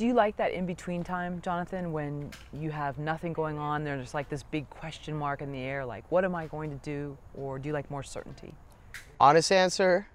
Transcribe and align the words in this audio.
Do 0.00 0.06
you 0.06 0.14
like 0.14 0.38
that 0.38 0.52
in 0.52 0.64
between 0.64 1.04
time, 1.04 1.42
Jonathan, 1.42 1.92
when 1.92 2.30
you 2.54 2.70
have 2.70 2.98
nothing 2.98 3.34
going 3.34 3.58
on? 3.58 3.84
There's 3.84 4.14
like 4.14 4.30
this 4.30 4.42
big 4.42 4.70
question 4.70 5.14
mark 5.14 5.42
in 5.42 5.52
the 5.52 5.58
air, 5.58 5.84
like, 5.84 6.10
what 6.10 6.24
am 6.24 6.34
I 6.34 6.46
going 6.46 6.70
to 6.70 6.76
do? 6.76 7.18
Or 7.34 7.58
do 7.58 7.66
you 7.66 7.74
like 7.74 7.90
more 7.90 8.02
certainty? 8.02 8.54
Honest 9.20 9.52
answer, 9.52 10.06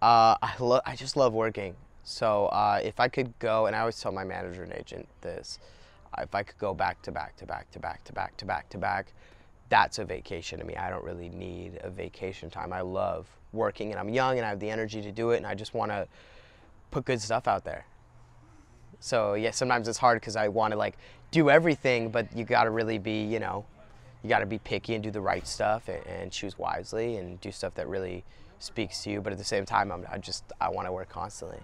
uh, 0.00 0.36
I, 0.40 0.54
lo- 0.60 0.82
I 0.86 0.94
just 0.94 1.16
love 1.16 1.32
working. 1.32 1.74
So 2.04 2.46
uh, 2.46 2.78
if 2.84 3.00
I 3.00 3.08
could 3.08 3.36
go, 3.40 3.66
and 3.66 3.74
I 3.74 3.80
always 3.80 4.00
tell 4.00 4.12
my 4.12 4.22
manager 4.22 4.62
and 4.62 4.72
agent 4.72 5.08
this, 5.20 5.58
if 6.16 6.32
I 6.32 6.44
could 6.44 6.58
go 6.58 6.72
back 6.72 7.02
to 7.02 7.10
back 7.10 7.34
to 7.38 7.44
back 7.44 7.68
to 7.72 7.80
back 7.80 8.04
to 8.04 8.12
back 8.12 8.36
to 8.36 8.44
back 8.44 8.68
to 8.68 8.78
back, 8.78 9.14
that's 9.68 9.98
a 9.98 10.04
vacation 10.04 10.60
to 10.60 10.64
me. 10.64 10.76
I 10.76 10.90
don't 10.90 11.02
really 11.02 11.28
need 11.28 11.80
a 11.80 11.90
vacation 11.90 12.50
time. 12.50 12.72
I 12.72 12.82
love 12.82 13.26
working, 13.52 13.90
and 13.90 13.98
I'm 13.98 14.10
young, 14.10 14.36
and 14.36 14.46
I 14.46 14.50
have 14.50 14.60
the 14.60 14.70
energy 14.70 15.02
to 15.02 15.10
do 15.10 15.30
it, 15.30 15.38
and 15.38 15.46
I 15.46 15.56
just 15.56 15.74
want 15.74 15.90
to 15.90 16.06
put 16.92 17.04
good 17.04 17.20
stuff 17.20 17.48
out 17.48 17.64
there. 17.64 17.84
So 19.04 19.34
yeah, 19.34 19.50
sometimes 19.50 19.86
it's 19.86 19.98
hard 19.98 20.18
because 20.18 20.34
I 20.34 20.48
want 20.48 20.72
to 20.72 20.78
like 20.78 20.96
do 21.30 21.50
everything, 21.50 22.08
but 22.08 22.34
you 22.34 22.46
got 22.46 22.64
to 22.64 22.70
really 22.70 22.96
be, 22.96 23.22
you 23.22 23.38
know, 23.38 23.66
you 24.22 24.30
got 24.30 24.38
to 24.38 24.46
be 24.46 24.56
picky 24.56 24.94
and 24.94 25.04
do 25.04 25.10
the 25.10 25.20
right 25.20 25.46
stuff 25.46 25.90
and, 25.90 26.02
and, 26.06 26.32
choose 26.32 26.58
wisely 26.58 27.18
and 27.18 27.38
do 27.42 27.52
stuff 27.52 27.74
that 27.74 27.86
really 27.86 28.24
speaks 28.60 29.02
to 29.02 29.10
you. 29.10 29.20
But 29.20 29.34
at 29.34 29.38
the 29.38 29.44
same 29.44 29.66
time, 29.66 29.92
I'm, 29.92 30.06
I 30.10 30.16
just 30.16 30.44
I 30.58 30.70
want 30.70 30.88
to 30.88 30.92
work 30.92 31.10
constantly. 31.10 31.58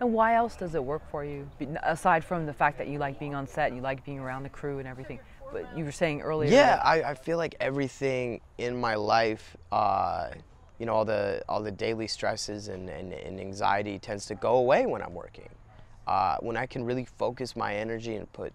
And 0.00 0.14
why 0.14 0.36
else 0.36 0.56
does 0.56 0.74
it 0.74 0.82
work 0.82 1.02
for 1.10 1.22
you? 1.22 1.46
Aside 1.82 2.24
from 2.24 2.46
the 2.46 2.54
fact 2.54 2.78
that 2.78 2.88
you 2.88 2.98
like 2.98 3.18
being 3.18 3.34
on 3.34 3.46
set, 3.46 3.74
you 3.74 3.82
like 3.82 4.02
being 4.02 4.18
around 4.18 4.42
the 4.42 4.48
crew 4.48 4.78
and 4.78 4.88
everything. 4.88 5.20
But 5.52 5.68
you 5.76 5.84
were 5.84 5.92
saying 5.92 6.22
earlier. 6.22 6.50
Yeah, 6.50 6.80
I, 6.82 7.02
I 7.02 7.14
feel 7.14 7.36
like 7.36 7.56
everything 7.60 8.40
in 8.56 8.80
my 8.80 8.94
life, 8.94 9.54
uh, 9.70 10.30
you 10.78 10.86
know, 10.86 10.94
all 10.94 11.04
the 11.04 11.44
all 11.46 11.62
the 11.62 11.72
daily 11.72 12.06
stresses 12.06 12.68
and, 12.68 12.88
and, 12.88 13.12
and 13.12 13.38
anxiety 13.38 13.98
tends 13.98 14.24
to 14.26 14.34
go 14.34 14.56
away 14.56 14.86
when 14.86 15.02
I'm 15.02 15.12
working. 15.12 15.50
Uh, 16.06 16.36
when 16.40 16.56
I 16.56 16.66
can 16.66 16.84
really 16.84 17.04
focus 17.04 17.56
my 17.56 17.74
energy 17.74 18.16
and 18.16 18.30
put 18.32 18.52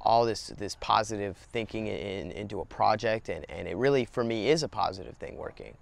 all 0.00 0.24
this 0.24 0.48
this 0.56 0.76
positive 0.80 1.36
thinking 1.52 1.86
in, 1.86 2.30
into 2.32 2.60
a 2.60 2.64
project, 2.64 3.28
and, 3.28 3.44
and 3.50 3.68
it 3.68 3.76
really 3.76 4.04
for 4.04 4.24
me 4.24 4.48
is 4.48 4.62
a 4.62 4.68
positive 4.68 5.16
thing 5.18 5.36
working, 5.36 5.74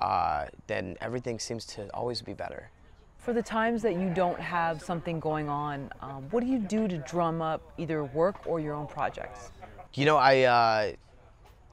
uh, 0.00 0.46
then 0.66 0.96
everything 1.00 1.38
seems 1.38 1.64
to 1.66 1.88
always 1.94 2.22
be 2.22 2.32
better. 2.32 2.70
For 3.18 3.32
the 3.32 3.42
times 3.42 3.82
that 3.82 3.94
you 3.94 4.12
don't 4.14 4.38
have 4.38 4.80
something 4.80 5.18
going 5.18 5.48
on, 5.48 5.90
um, 6.00 6.28
what 6.30 6.44
do 6.44 6.46
you 6.46 6.60
do 6.60 6.86
to 6.86 6.98
drum 6.98 7.42
up 7.42 7.60
either 7.76 8.04
work 8.04 8.46
or 8.46 8.60
your 8.60 8.74
own 8.74 8.86
projects? 8.86 9.50
You 9.94 10.04
know, 10.04 10.16
I, 10.16 10.42
uh, 10.42 10.92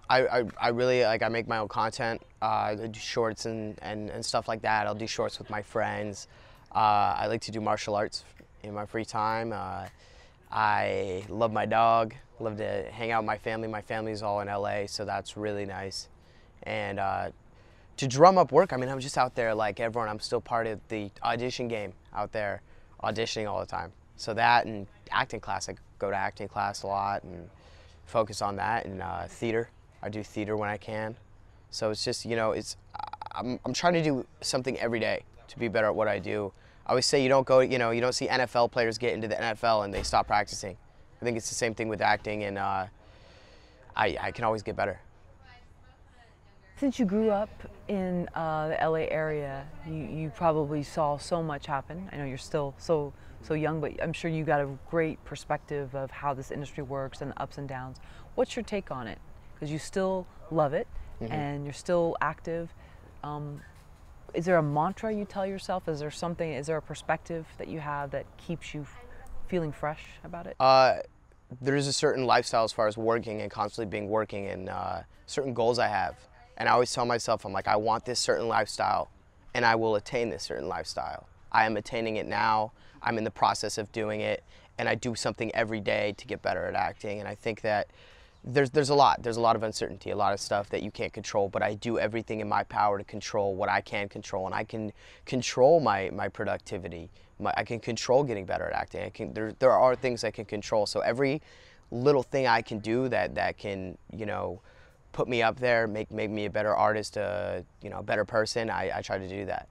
I, 0.10 0.40
I, 0.40 0.44
I, 0.60 0.70
really 0.70 1.04
like 1.04 1.22
I 1.22 1.30
make 1.30 1.48
my 1.48 1.60
own 1.60 1.68
content. 1.68 2.24
Uh, 2.42 2.46
I 2.46 2.76
do 2.76 3.00
shorts 3.00 3.46
and, 3.46 3.78
and, 3.84 4.10
and 4.10 4.26
stuff 4.26 4.48
like 4.48 4.64
that. 4.64 4.88
I'll 4.88 4.96
do 4.96 5.06
shorts 5.06 5.38
with 5.38 5.52
my 5.52 5.62
friends. 5.62 6.28
Uh, 6.74 7.14
I 7.20 7.28
like 7.28 7.42
to 7.42 7.52
do 7.52 7.62
martial 7.62 7.96
arts 7.96 8.24
in 8.64 8.74
my 8.74 8.86
free 8.86 9.06
time. 9.06 9.54
Uh, 9.54 9.86
I 10.52 11.26
love 11.30 11.52
my 11.52 11.66
dog. 11.66 12.14
Love 12.40 12.58
to 12.58 12.86
hang 12.92 13.12
out 13.12 13.24
with 13.24 13.28
my 13.28 13.38
family. 13.38 13.68
My 13.68 13.82
family's 13.82 14.22
all 14.22 14.42
in 14.42 14.48
LA, 14.48 14.86
so 14.88 15.06
that's 15.06 15.38
really 15.38 15.66
nice. 15.66 16.10
And 16.64 17.00
uh, 17.00 17.30
to 17.98 18.08
drum 18.08 18.38
up 18.38 18.52
work, 18.52 18.74
I 18.74 18.78
mean, 18.78 18.90
I'm 18.90 19.00
just 19.00 19.18
out 19.18 19.36
there 19.36 19.54
like 19.54 19.80
everyone. 19.80 20.10
I'm 20.10 20.20
still 20.20 20.42
part 20.42 20.68
of 20.68 20.80
the 20.88 21.12
audition 21.24 21.68
game 21.68 21.94
out 22.14 22.32
there, 22.32 22.62
auditioning 23.04 23.50
all 23.50 23.60
the 23.60 23.66
time. 23.66 23.92
So 24.16 24.34
that 24.34 24.66
and 24.66 24.88
acting 25.12 25.40
class, 25.40 25.70
I 25.70 25.76
go 26.00 26.10
to 26.10 26.16
acting 26.16 26.48
class 26.48 26.84
a 26.84 26.88
lot 26.88 27.24
and 27.24 27.50
focus 28.06 28.42
on 28.42 28.56
that. 28.58 28.86
And 28.86 29.02
uh, 29.02 29.28
theater, 29.28 29.70
I 30.02 30.10
do 30.10 30.24
theater 30.24 30.58
when 30.58 30.70
I 30.70 30.78
can. 30.78 31.16
So 31.72 31.90
it's 31.90 32.04
just, 32.04 32.26
you 32.26 32.36
know, 32.36 32.52
it's 32.52 32.78
I'm, 33.34 33.60
I'm 33.66 33.74
trying 33.74 33.94
to 33.94 34.04
do 34.04 34.26
something 34.42 34.78
every 34.80 35.00
day 35.00 35.24
to 35.48 35.60
be 35.60 35.68
better 35.68 35.88
at 35.88 35.96
what 35.96 36.08
I 36.08 36.20
do. 36.20 36.54
I 36.86 36.90
always 36.90 37.06
say 37.06 37.24
you 37.24 37.30
don't 37.30 37.48
go, 37.48 37.62
you 37.62 37.78
know, 37.78 37.92
you 37.92 38.02
don't 38.02 38.14
see 38.14 38.28
NFL 38.28 38.72
players 38.72 38.98
get 38.98 39.14
into 39.14 39.28
the 39.28 39.36
NFL 39.36 39.86
and 39.86 39.94
they 39.94 40.04
stop 40.04 40.28
practicing. 40.28 40.78
I 41.22 41.26
think 41.26 41.38
it's 41.38 41.50
the 41.50 41.56
same 41.56 41.74
thing 41.74 41.88
with 41.88 42.02
acting, 42.02 42.44
and 42.44 42.58
uh, 42.58 42.86
I, 43.96 44.18
I 44.20 44.32
can 44.32 44.44
always 44.44 44.62
get 44.62 44.76
better. 44.76 45.00
Since 46.76 47.00
you 47.00 47.06
grew 47.06 47.30
up 47.30 47.50
in 47.88 48.28
uh, 48.36 48.68
the 48.68 48.90
LA 48.90 49.06
area, 49.10 49.66
you, 49.88 49.94
you 49.94 50.32
probably 50.36 50.84
saw 50.84 51.18
so 51.18 51.42
much 51.42 51.66
happen. 51.66 52.10
I 52.12 52.18
know 52.18 52.26
you're 52.26 52.38
still 52.38 52.76
so 52.78 53.14
so 53.44 53.54
young, 53.54 53.82
but 53.82 54.02
I'm 54.02 54.14
sure 54.14 54.32
you 54.32 54.44
got 54.44 54.62
a 54.62 54.70
great 54.90 55.24
perspective 55.26 55.94
of 55.96 56.12
how 56.12 56.34
this 56.34 56.52
industry 56.52 56.84
works 56.84 57.22
and 57.22 57.32
the 57.32 57.42
ups 57.42 57.58
and 57.58 57.68
downs. 57.68 57.98
What's 58.36 58.56
your 58.56 58.64
take 58.64 58.90
on 58.90 59.08
it? 59.08 59.20
Because 59.54 59.72
you 59.72 59.80
still 59.80 60.26
love 60.50 60.74
it 60.74 60.88
mm-hmm. 61.22 61.32
and 61.32 61.64
you're 61.66 61.74
still 61.74 62.16
active. 62.22 62.74
Um, 63.24 63.62
is 64.34 64.46
there 64.46 64.58
a 64.58 64.64
mantra 64.64 65.14
you 65.14 65.26
tell 65.26 65.46
yourself? 65.46 65.88
Is 65.88 66.00
there 66.00 66.12
something? 66.12 66.54
Is 66.54 66.68
there 66.68 66.78
a 66.78 66.82
perspective 66.82 67.46
that 67.58 67.68
you 67.68 67.80
have 67.80 68.12
that 68.12 68.26
keeps 68.38 68.74
you 68.74 68.86
feeling 69.48 69.72
fresh 69.72 70.04
about 70.24 70.48
it? 70.48 70.56
Uh, 70.60 70.98
there 71.62 71.76
is 71.76 71.88
a 71.88 71.94
certain 71.94 72.26
lifestyle 72.26 72.64
as 72.64 72.72
far 72.72 72.88
as 72.88 72.98
working 72.98 73.42
and 73.42 73.52
constantly 73.52 73.90
being 73.90 74.10
working 74.10 74.48
and 74.48 74.70
uh, 74.70 75.02
certain 75.28 75.54
goals 75.54 75.80
I 75.80 75.88
have. 75.88 76.16
And 76.58 76.68
I 76.68 76.72
always 76.72 76.92
tell 76.92 77.06
myself, 77.06 77.46
I'm 77.46 77.54
like, 77.54 77.68
I 77.68 77.76
want 77.76 78.06
this 78.06 78.20
certain 78.20 78.48
lifestyle 78.48 79.10
and 79.54 79.66
I 79.66 79.76
will 79.76 79.96
attain 79.96 80.30
this 80.30 80.44
certain 80.44 80.68
lifestyle. 80.68 81.28
I 81.52 81.66
am 81.66 81.78
attaining 81.78 82.18
it 82.18 82.28
now. 82.28 82.72
I'm 83.02 83.18
in 83.18 83.24
the 83.24 83.32
process 83.32 83.78
of 83.78 83.92
doing 83.92 84.22
it 84.22 84.44
and 84.78 84.90
I 84.90 84.96
do 84.96 85.14
something 85.14 85.54
every 85.54 85.80
day 85.80 86.16
to 86.18 86.26
get 86.26 86.42
better 86.42 86.66
at 86.66 86.76
acting. 86.76 87.20
And 87.20 87.28
I 87.28 87.36
think 87.36 87.62
that 87.62 87.90
there's 88.44 88.72
there's 88.72 88.90
a 88.90 88.96
lot. 88.96 89.24
There's 89.24 89.38
a 89.38 89.42
lot 89.42 89.56
of 89.56 89.64
uncertainty, 89.64 90.10
a 90.10 90.16
lot 90.16 90.34
of 90.34 90.40
stuff 90.40 90.70
that 90.70 90.84
you 90.84 90.92
can't 90.92 91.14
control. 91.14 91.48
But 91.48 91.64
I 91.64 91.76
do 91.76 91.98
everything 91.98 92.42
in 92.42 92.50
my 92.50 92.64
power 92.64 92.98
to 92.98 93.04
control 93.04 93.56
what 93.56 93.70
I 93.70 93.82
can 93.82 94.10
control, 94.10 94.46
and 94.46 94.54
I 94.54 94.64
can 94.64 94.92
control 95.26 95.80
my 95.80 96.10
my 96.12 96.28
productivity. 96.28 97.10
My, 97.40 97.54
I 97.56 97.64
can 97.64 97.80
control 97.80 98.24
getting 98.24 98.46
better 98.46 98.66
at 98.66 98.74
acting. 98.74 99.04
I 99.04 99.10
can 99.10 99.34
there 99.34 99.54
there 99.60 99.72
are 99.72 99.96
things 99.96 100.24
I 100.24 100.32
can 100.32 100.46
control. 100.46 100.86
So 100.86 101.00
every 101.00 101.42
little 101.92 102.24
thing 102.24 102.48
I 102.48 102.62
can 102.62 102.80
do 102.80 103.08
that 103.10 103.36
that 103.36 103.58
can 103.58 103.98
you 104.12 104.26
know 104.26 104.60
put 105.14 105.28
me 105.28 105.42
up 105.42 105.60
there, 105.60 105.88
make 105.88 106.12
make 106.12 106.30
me 106.30 106.46
a 106.46 106.50
better 106.50 106.76
artist, 106.76 107.16
a 107.16 107.64
you 107.82 107.90
know, 107.90 108.00
a 108.00 108.04
better 108.04 108.26
person. 108.26 108.70
I, 108.70 108.98
I 108.98 109.02
try 109.02 109.18
to 109.18 109.28
do 109.28 109.46
that. 109.46 109.70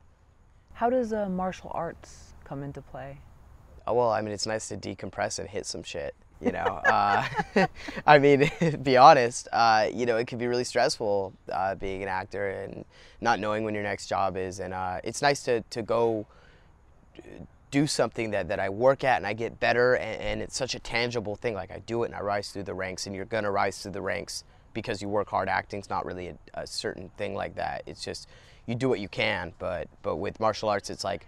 How 0.72 0.88
does 0.88 1.12
uh, 1.12 1.28
martial 1.28 1.71
arts 1.75 2.32
come 2.44 2.62
into 2.62 2.81
play? 2.81 3.19
Oh, 3.87 3.94
well, 3.94 4.11
I 4.11 4.22
mean, 4.22 4.32
it's 4.32 4.47
nice 4.47 4.69
to 4.69 4.77
decompress 4.77 5.38
and 5.38 5.49
hit 5.49 5.66
some 5.66 5.82
shit 5.82 6.15
you 6.42 6.53
know 6.53 6.80
uh, 6.86 7.25
i 8.06 8.19
mean 8.19 8.50
be 8.82 8.97
honest 8.97 9.48
uh, 9.53 9.88
you 9.92 10.06
know 10.06 10.16
it 10.16 10.26
can 10.26 10.38
be 10.38 10.47
really 10.47 10.64
stressful 10.64 11.32
uh, 11.53 11.75
being 11.75 12.03
an 12.03 12.08
actor 12.08 12.50
and 12.50 12.84
not 13.22 13.38
knowing 13.38 13.64
when 13.64 13.72
your 13.72 13.84
next 13.84 14.08
job 14.08 14.36
is. 14.36 14.58
And 14.58 14.75
uh, 14.75 15.00
it's 15.04 15.22
nice 15.22 15.42
to, 15.44 15.62
to 15.62 15.82
go 15.82 16.26
do 17.70 17.86
something 17.86 18.32
that, 18.32 18.48
that 18.48 18.60
i 18.60 18.69
work 18.69 19.02
at 19.02 19.16
and 19.16 19.26
i 19.26 19.32
get 19.32 19.58
better 19.58 19.94
and, 19.94 20.20
and, 20.20 20.42
it's 20.42 20.56
such 20.56 20.75
a 20.75 20.78
tangible 20.78 21.36
thing. 21.36 21.54
Like 21.54 21.70
i 21.70 21.78
do 21.78 22.02
it 22.02 22.06
and 22.06 22.14
i 22.14 22.20
rise 22.20 22.50
through 22.50 22.64
the 22.64 22.75
ranks 22.75 23.06
and 23.06 23.16
you're 23.16 23.25
going 23.25 23.44
to 23.44 23.50
rise 23.50 23.81
through 23.81 23.92
the 23.92 24.02
ranks 24.02 24.44
because 24.75 25.00
you 25.00 25.08
work 25.08 25.28
hard. 25.28 25.48
Acting's 25.48 25.88
not 25.88 26.04
really 26.04 26.28
a, 26.28 26.36
a 26.54 26.66
certain 26.66 27.10
thing 27.16 27.34
like 27.34 27.54
that. 27.56 27.82
It's 27.86 28.04
just 28.04 28.28
you 28.66 28.75
do 28.75 28.88
what 28.88 29.00
you 29.00 29.08
can 29.08 29.52
but 29.58 29.88
but 30.02 30.16
with 30.16 30.38
martial 30.38 30.69
arts 30.69 30.91
it's 30.91 31.04
like 31.04 31.26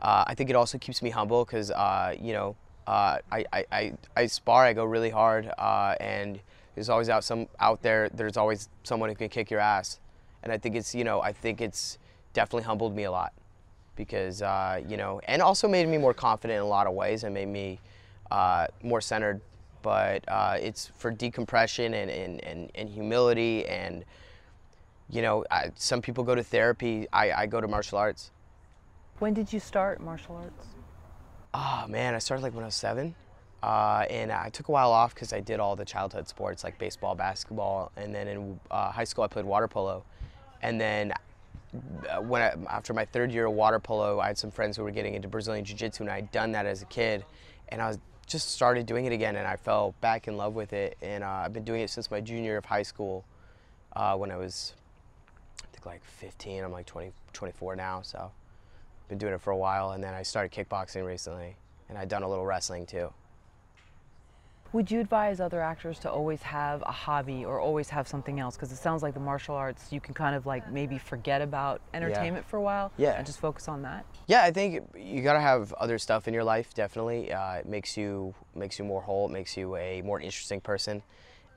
uh, 0.00 0.24
I 0.26 0.34
think 0.34 0.50
it 0.50 0.56
also 0.56 0.78
keeps 0.78 1.00
me 1.00 1.10
humble 1.10 1.44
because 1.44 1.70
uh, 1.70 2.14
you 2.20 2.32
know 2.32 2.56
uh, 2.86 3.18
I, 3.30 3.44
I, 3.52 3.64
I, 3.70 3.92
I, 4.16 4.26
spar, 4.26 4.64
I 4.64 4.72
go 4.72 4.84
really 4.84 5.10
hard, 5.10 5.50
uh, 5.58 5.94
and 6.00 6.40
there's 6.74 6.88
always 6.88 7.08
out 7.08 7.24
some 7.24 7.46
out 7.60 7.82
there. 7.82 8.08
There's 8.08 8.36
always 8.36 8.68
someone 8.82 9.08
who 9.08 9.14
can 9.14 9.28
kick 9.28 9.50
your 9.50 9.60
ass, 9.60 10.00
and 10.42 10.52
I 10.52 10.58
think 10.58 10.74
it's 10.74 10.94
you 10.94 11.04
know 11.04 11.20
I 11.20 11.32
think 11.32 11.60
it's 11.60 11.98
definitely 12.32 12.64
humbled 12.64 12.96
me 12.96 13.04
a 13.04 13.10
lot 13.10 13.32
because 13.94 14.42
uh, 14.42 14.82
you 14.88 14.96
know 14.96 15.20
and 15.24 15.42
also 15.42 15.68
made 15.68 15.86
me 15.88 15.98
more 15.98 16.14
confident 16.14 16.56
in 16.58 16.62
a 16.62 16.68
lot 16.68 16.86
of 16.86 16.94
ways 16.94 17.24
and 17.24 17.34
made 17.34 17.48
me 17.48 17.78
uh, 18.30 18.66
more 18.82 19.00
centered. 19.00 19.40
But 19.82 20.24
uh, 20.28 20.58
it's 20.60 20.92
for 20.96 21.10
decompression 21.10 21.92
and, 21.94 22.08
and, 22.08 22.44
and, 22.44 22.70
and 22.76 22.88
humility 22.88 23.66
and 23.66 24.04
you 25.10 25.22
know 25.22 25.44
I, 25.50 25.72
some 25.74 26.00
people 26.00 26.24
go 26.24 26.34
to 26.34 26.42
therapy. 26.42 27.06
I, 27.12 27.32
I 27.32 27.46
go 27.46 27.60
to 27.60 27.68
martial 27.68 27.98
arts. 27.98 28.30
When 29.18 29.34
did 29.34 29.52
you 29.52 29.60
start 29.60 30.00
martial 30.00 30.36
arts? 30.36 30.71
Oh 31.54 31.84
man, 31.88 32.14
I 32.14 32.18
started 32.18 32.42
like 32.42 32.54
when 32.54 32.64
I 32.64 32.68
was 32.68 32.74
seven. 32.74 33.14
Uh, 33.62 34.04
and 34.10 34.32
I 34.32 34.48
took 34.48 34.68
a 34.68 34.72
while 34.72 34.90
off 34.90 35.14
because 35.14 35.32
I 35.32 35.38
did 35.38 35.60
all 35.60 35.76
the 35.76 35.84
childhood 35.84 36.26
sports 36.26 36.64
like 36.64 36.78
baseball, 36.78 37.14
basketball, 37.14 37.92
and 37.96 38.12
then 38.12 38.26
in 38.26 38.60
uh, 38.70 38.90
high 38.90 39.04
school 39.04 39.22
I 39.22 39.28
played 39.28 39.44
water 39.44 39.68
polo. 39.68 40.02
And 40.62 40.80
then 40.80 41.12
uh, 42.10 42.20
when 42.20 42.42
I, 42.42 42.54
after 42.68 42.92
my 42.92 43.04
third 43.04 43.30
year 43.30 43.46
of 43.46 43.52
water 43.52 43.78
polo, 43.78 44.18
I 44.18 44.28
had 44.28 44.38
some 44.38 44.50
friends 44.50 44.76
who 44.76 44.82
were 44.82 44.90
getting 44.90 45.14
into 45.14 45.28
Brazilian 45.28 45.64
Jiu-Jitsu, 45.64 46.02
and 46.02 46.10
I'd 46.10 46.32
done 46.32 46.52
that 46.52 46.66
as 46.66 46.82
a 46.82 46.86
kid, 46.86 47.24
and 47.68 47.80
I 47.80 47.86
was 47.88 47.98
just 48.26 48.50
started 48.50 48.84
doing 48.86 49.04
it 49.04 49.12
again, 49.12 49.36
and 49.36 49.46
I 49.46 49.56
fell 49.56 49.94
back 50.00 50.26
in 50.26 50.36
love 50.36 50.54
with 50.54 50.72
it. 50.72 50.96
And 51.00 51.22
uh, 51.22 51.28
I've 51.28 51.52
been 51.52 51.64
doing 51.64 51.82
it 51.82 51.90
since 51.90 52.10
my 52.10 52.20
junior 52.20 52.42
year 52.42 52.58
of 52.58 52.64
high 52.64 52.82
school, 52.82 53.24
uh, 53.94 54.16
when 54.16 54.32
I 54.32 54.36
was, 54.36 54.74
I 55.62 55.66
think 55.72 55.86
like 55.86 56.04
15. 56.04 56.64
I'm 56.64 56.72
like 56.72 56.86
20, 56.86 57.12
24 57.32 57.76
now, 57.76 58.00
so 58.02 58.32
been 59.12 59.18
doing 59.18 59.34
it 59.34 59.40
for 59.42 59.50
a 59.50 59.56
while, 59.56 59.90
and 59.90 60.02
then 60.02 60.14
I 60.14 60.22
started 60.22 60.52
kickboxing 60.52 61.04
recently, 61.04 61.56
and 61.90 61.98
I've 61.98 62.08
done 62.08 62.22
a 62.22 62.28
little 62.28 62.46
wrestling 62.46 62.86
too. 62.86 63.12
Would 64.72 64.90
you 64.90 65.00
advise 65.00 65.38
other 65.38 65.60
actors 65.60 65.98
to 65.98 66.10
always 66.10 66.40
have 66.40 66.80
a 66.86 66.90
hobby 66.90 67.44
or 67.44 67.60
always 67.60 67.90
have 67.90 68.08
something 68.08 68.40
else? 68.40 68.56
Because 68.56 68.72
it 68.72 68.76
sounds 68.76 69.02
like 69.02 69.12
the 69.12 69.20
martial 69.20 69.54
arts, 69.54 69.92
you 69.92 70.00
can 70.00 70.14
kind 70.14 70.34
of 70.34 70.46
like 70.46 70.72
maybe 70.72 70.96
forget 70.96 71.42
about 71.42 71.82
entertainment 71.92 72.46
for 72.46 72.56
a 72.56 72.62
while 72.62 72.90
Yeah. 72.96 73.12
and 73.18 73.26
just 73.26 73.38
focus 73.38 73.68
on 73.68 73.82
that. 73.82 74.06
Yeah, 74.28 74.44
I 74.44 74.50
think 74.50 74.82
you 74.96 75.20
gotta 75.22 75.42
have 75.42 75.74
other 75.74 75.98
stuff 75.98 76.26
in 76.26 76.32
your 76.32 76.44
life. 76.44 76.72
Definitely, 76.72 77.30
uh, 77.30 77.56
it 77.56 77.66
makes 77.66 77.98
you 77.98 78.34
makes 78.54 78.78
you 78.78 78.86
more 78.86 79.02
whole. 79.02 79.26
It 79.26 79.32
makes 79.32 79.58
you 79.58 79.76
a 79.76 80.00
more 80.00 80.20
interesting 80.20 80.62
person, 80.62 81.02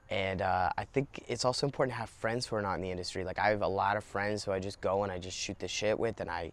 and 0.09 0.41
uh, 0.41 0.71
I 0.77 0.83
think 0.83 1.23
it's 1.29 1.45
also 1.45 1.65
important 1.65 1.93
to 1.93 1.99
have 2.01 2.09
friends 2.09 2.45
who 2.47 2.57
are 2.57 2.61
not 2.61 2.73
in 2.75 2.81
the 2.81 2.91
industry. 2.91 3.23
Like 3.23 3.39
I 3.39 3.47
have 3.47 3.61
a 3.61 3.67
lot 3.67 3.95
of 3.95 4.03
friends 4.03 4.43
who 4.43 4.51
I 4.51 4.59
just 4.59 4.81
go 4.81 5.03
and 5.03 5.11
I 5.11 5.19
just 5.19 5.37
shoot 5.37 5.57
the 5.57 5.69
shit 5.69 5.97
with, 5.97 6.19
and 6.19 6.29
I 6.29 6.51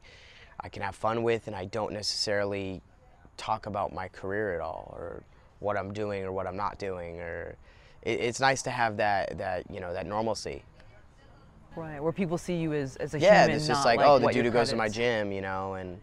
I 0.62 0.68
can 0.68 0.82
have 0.82 0.94
fun 0.94 1.22
with, 1.22 1.46
and 1.46 1.56
I 1.56 1.64
don't 1.66 1.92
necessarily 1.92 2.80
talk 3.36 3.66
about 3.66 3.92
my 3.92 4.08
career 4.08 4.54
at 4.54 4.60
all 4.60 4.94
or 4.96 5.22
what 5.58 5.76
I'm 5.76 5.92
doing 5.92 6.24
or 6.24 6.32
what 6.32 6.46
I'm 6.46 6.56
not 6.56 6.78
doing. 6.78 7.20
Or 7.20 7.56
it, 8.02 8.20
it's 8.20 8.40
nice 8.40 8.62
to 8.62 8.70
have 8.70 8.96
that 8.98 9.38
that 9.38 9.70
you 9.70 9.80
know 9.80 9.92
that 9.92 10.06
normalcy. 10.06 10.62
Right. 11.74 12.02
Where 12.02 12.12
people 12.12 12.36
see 12.36 12.56
you 12.56 12.74
as, 12.74 12.96
as 12.96 13.14
a 13.14 13.18
Yeah, 13.18 13.44
human, 13.44 13.56
it's 13.56 13.68
not 13.68 13.74
just 13.76 13.86
like, 13.86 13.98
like 13.98 14.06
oh, 14.06 14.18
the 14.18 14.28
dude 14.28 14.44
who 14.44 14.50
goes 14.50 14.68
to 14.70 14.76
my 14.76 14.88
gym, 14.88 15.32
you 15.32 15.40
know, 15.40 15.74
and 15.74 15.98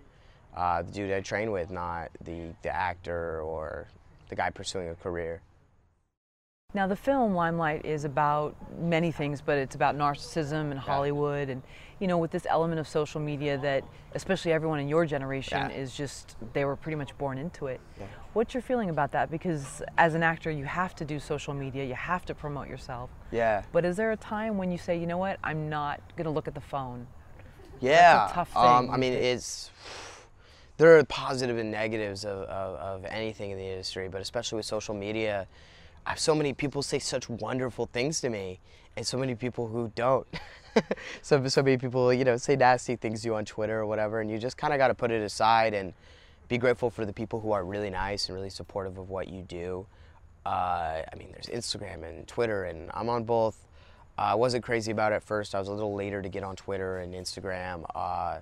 uh, 0.55 0.81
the 0.81 0.91
dude 0.91 1.11
I 1.11 1.21
train 1.21 1.51
with, 1.51 1.69
not 1.69 2.09
the, 2.23 2.53
the 2.63 2.75
actor 2.75 3.41
or 3.41 3.87
the 4.29 4.35
guy 4.35 4.49
pursuing 4.49 4.89
a 4.89 4.95
career. 4.95 5.41
Now, 6.75 6.85
the 6.85 6.95
film 6.95 7.33
Limelight 7.33 7.83
is 7.83 8.05
about 8.05 8.55
many 8.79 9.11
things, 9.11 9.41
but 9.41 9.57
it's 9.57 9.73
about 9.73 9.97
narcissism 9.97 10.69
and 10.69 10.79
Hollywood, 10.79 11.49
and 11.49 11.63
you 11.97 12.05
know, 12.05 12.19
with 12.19 12.29
this 12.29 12.45
element 12.47 12.79
of 12.79 12.87
social 12.87 13.19
media 13.19 13.57
that, 13.57 13.83
especially 14.13 14.53
everyone 14.53 14.79
in 14.79 14.87
your 14.87 15.03
generation, 15.07 15.57
Yeah. 15.57 15.75
is 15.75 15.95
just 15.95 16.35
they 16.53 16.65
were 16.65 16.75
pretty 16.75 16.95
much 16.95 17.17
born 17.17 17.39
into 17.39 17.65
it. 17.65 17.81
Yeah. 17.99 18.05
What's 18.33 18.53
your 18.53 18.61
feeling 18.61 18.91
about 18.91 19.11
that? 19.13 19.31
Because 19.31 19.81
as 19.97 20.13
an 20.13 20.21
actor, 20.21 20.51
you 20.51 20.63
have 20.65 20.93
to 20.97 21.05
do 21.05 21.19
social 21.19 21.55
media, 21.55 21.83
you 21.85 21.95
have 21.95 22.23
to 22.27 22.35
promote 22.35 22.67
yourself. 22.67 23.09
Yeah. 23.31 23.63
But 23.71 23.83
is 23.83 23.97
there 23.97 24.11
a 24.11 24.17
time 24.17 24.55
when 24.59 24.71
you 24.71 24.77
say, 24.77 24.95
you 24.95 25.07
know 25.07 25.17
what, 25.17 25.39
I'm 25.43 25.69
not 25.69 26.01
going 26.15 26.25
to 26.25 26.31
look 26.31 26.47
at 26.47 26.53
the 26.53 26.61
phone? 26.61 27.07
Yeah. 27.79 28.29
tough 28.31 28.55
Um, 28.55 28.91
I 28.91 28.97
mean, 28.97 29.13
it's 29.13 29.71
there 30.77 30.95
are 30.99 31.03
positive 31.05 31.57
and 31.57 31.71
negatives 31.71 32.25
of, 32.25 32.43
of, 32.43 32.75
of 33.03 33.05
anything 33.05 33.49
in 33.49 33.57
the 33.57 33.65
industry, 33.65 34.07
but 34.07 34.21
especially 34.21 34.57
with 34.57 34.67
social 34.67 34.93
media, 34.93 35.47
so 36.15 36.35
many 36.35 36.53
people 36.53 36.81
say 36.81 36.99
such 36.99 37.29
wonderful 37.29 37.87
things 37.87 38.21
to 38.21 38.29
me, 38.29 38.59
and 38.95 39.05
so 39.05 39.17
many 39.17 39.35
people 39.35 39.67
who 39.67 39.91
don't. 39.95 40.27
so 41.21 41.45
so 41.47 41.63
many 41.63 41.77
people, 41.77 42.13
you 42.13 42.23
know, 42.23 42.37
say 42.37 42.55
nasty 42.55 42.95
things 42.95 43.21
to 43.21 43.27
you 43.27 43.35
on 43.35 43.45
Twitter 43.45 43.79
or 43.79 43.85
whatever, 43.85 44.21
and 44.21 44.29
you 44.29 44.37
just 44.37 44.57
kind 44.57 44.73
of 44.73 44.77
got 44.77 44.89
to 44.89 44.95
put 44.95 45.11
it 45.11 45.21
aside 45.21 45.73
and 45.73 45.93
be 46.47 46.57
grateful 46.57 46.89
for 46.89 47.05
the 47.05 47.13
people 47.13 47.39
who 47.39 47.51
are 47.51 47.63
really 47.63 47.89
nice 47.89 48.27
and 48.27 48.35
really 48.35 48.49
supportive 48.49 48.97
of 48.97 49.09
what 49.09 49.27
you 49.27 49.41
do. 49.43 49.85
Uh, 50.45 51.03
I 51.11 51.15
mean, 51.17 51.31
there's 51.31 51.45
Instagram 51.45 52.03
and 52.03 52.27
Twitter, 52.27 52.63
and 52.65 52.89
I'm 52.93 53.09
on 53.09 53.23
both. 53.23 53.67
Uh, 54.17 54.21
I 54.21 54.35
wasn't 54.35 54.63
crazy 54.63 54.91
about 54.91 55.11
it 55.11 55.15
at 55.15 55.23
first. 55.23 55.53
I 55.53 55.59
was 55.59 55.67
a 55.67 55.73
little 55.73 55.93
later 55.93 56.21
to 56.21 56.29
get 56.29 56.43
on 56.43 56.55
Twitter 56.55 56.97
and 56.97 57.13
Instagram. 57.13 57.85
Uh, 57.93 58.39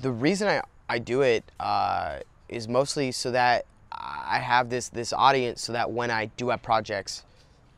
the 0.00 0.12
reason 0.12 0.48
I, 0.48 0.62
I 0.88 0.98
do 0.98 1.22
it 1.22 1.44
uh, 1.58 2.20
is 2.48 2.68
mostly 2.68 3.12
so 3.12 3.30
that 3.32 3.66
I 3.92 4.38
have 4.38 4.70
this 4.70 4.88
this 4.88 5.12
audience, 5.12 5.60
so 5.60 5.72
that 5.72 5.90
when 5.90 6.10
I 6.10 6.26
do 6.36 6.48
have 6.50 6.62
projects, 6.62 7.24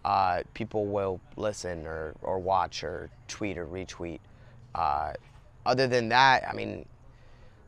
uh, 0.05 0.43
people 0.55 0.87
will 0.87 1.21
listen 1.37 1.87
or, 1.87 2.15
or 2.23 2.39
watch 2.39 2.85
or 2.85 3.11
tweet 3.29 3.57
or 3.57 3.67
retweet. 3.67 4.21
Uh, 4.75 5.13
other 5.65 5.87
than 5.87 6.09
that, 6.09 6.47
I 6.49 6.53
mean, 6.53 6.85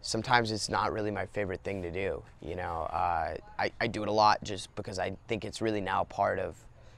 sometimes 0.02 0.50
it's 0.50 0.68
not 0.68 0.92
really 0.92 1.10
my 1.10 1.26
favorite 1.26 1.62
thing 1.62 1.80
to 1.82 1.90
do. 1.90 2.22
You 2.42 2.56
know, 2.56 2.88
uh, 2.92 3.36
I, 3.58 3.72
I 3.80 3.86
do 3.86 4.02
it 4.02 4.08
a 4.08 4.12
lot 4.12 4.42
just 4.42 4.74
because 4.76 4.98
I 4.98 5.16
think 5.28 5.44
it's 5.44 5.62
really 5.62 5.80
now 5.80 6.04
part 6.04 6.38
of, 6.38 6.56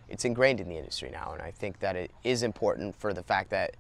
it's 0.09 0.25
ingrained 0.25 0.61
in 0.61 0.69
the 0.69 0.77
industry 0.77 1.11
now, 1.11 1.33
and 1.33 1.43
I 1.43 1.51
think 1.51 1.79
that 1.81 1.97
it 1.97 2.11
is 2.25 2.43
important 2.43 2.97
for 2.97 3.13
the 3.13 3.23
fact 3.23 3.51
that 3.51 3.75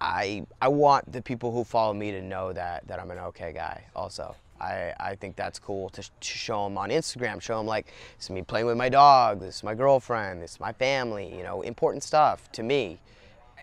I 0.00 0.44
I 0.60 0.68
want 0.68 1.12
the 1.12 1.22
people 1.22 1.52
who 1.52 1.62
follow 1.64 1.94
me 1.94 2.10
to 2.10 2.20
know 2.20 2.52
that 2.52 2.86
that 2.88 2.98
I'm 2.98 3.10
an 3.10 3.18
okay 3.18 3.52
guy. 3.52 3.84
Also, 3.94 4.34
I 4.64 4.94
I 5.10 5.14
think 5.14 5.36
that's 5.36 5.58
cool 5.58 5.88
to, 5.90 6.02
to 6.02 6.10
show 6.20 6.64
them 6.64 6.78
on 6.78 6.90
Instagram. 6.90 7.40
Show 7.40 7.58
them 7.58 7.66
like 7.66 7.86
this 8.16 8.26
is 8.26 8.30
me 8.30 8.42
playing 8.42 8.66
with 8.66 8.76
my 8.76 8.88
dog. 8.88 9.40
This 9.40 9.56
is 9.56 9.64
my 9.64 9.74
girlfriend. 9.74 10.42
This 10.42 10.52
is 10.52 10.60
my 10.60 10.72
family. 10.72 11.34
You 11.36 11.42
know, 11.42 11.62
important 11.62 12.02
stuff 12.02 12.50
to 12.52 12.62
me, 12.62 12.98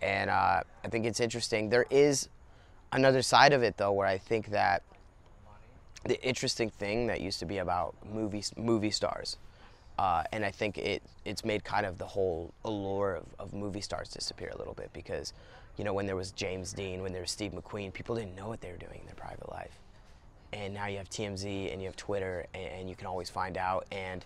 and 0.02 0.30
uh, 0.30 0.62
I 0.84 0.88
think 0.90 1.06
it's 1.06 1.20
interesting. 1.20 1.70
There 1.70 1.88
is 1.90 2.30
another 2.92 3.22
side 3.22 3.54
of 3.54 3.64
it 3.64 3.78
though, 3.78 3.92
where 3.92 4.08
I 4.08 4.18
think 4.18 4.48
that 4.52 4.84
the 6.06 6.22
interesting 6.26 6.70
thing 6.70 7.08
that 7.08 7.22
used 7.22 7.40
to 7.40 7.46
be 7.46 7.60
about 7.60 7.96
movie 8.12 8.44
movie 8.58 8.92
stars, 8.92 9.38
uh, 10.00 10.24
and 10.32 10.44
I 10.44 10.52
think 10.52 10.78
it 10.78 11.04
it's 11.26 11.46
made 11.46 11.64
kind 11.64 11.86
of 11.86 11.98
the 11.98 12.06
whole 12.06 12.54
allure 12.66 13.16
of, 13.16 13.26
of 13.40 13.54
movie 13.54 13.82
stars 13.82 14.10
disappear 14.10 14.50
a 14.54 14.58
little 14.58 14.74
bit 14.74 14.92
because, 14.94 15.34
you 15.78 15.84
know, 15.84 15.94
when 15.94 16.08
there 16.08 16.16
was 16.16 16.32
James 16.32 16.74
Dean, 16.74 17.02
when 17.02 17.14
there 17.14 17.22
was 17.22 17.32
Steve 17.32 17.52
McQueen, 17.52 17.94
people 17.94 18.16
didn't 18.16 18.36
know 18.36 18.48
what 18.48 18.62
they 18.62 18.72
were 18.72 18.78
doing 18.78 19.00
in 19.02 19.06
their 19.06 19.16
private 19.16 19.50
life, 19.52 19.80
and 20.54 20.74
now 20.74 20.88
you 20.88 20.98
have 20.98 21.10
TMZ 21.10 21.72
and 21.72 21.82
you 21.82 21.88
have 21.88 21.96
Twitter, 21.96 22.46
and, 22.54 22.90
you 22.90 22.96
can 22.96 23.08
always 23.08 23.30
find 23.30 23.58
out, 23.58 23.86
and 23.92 24.26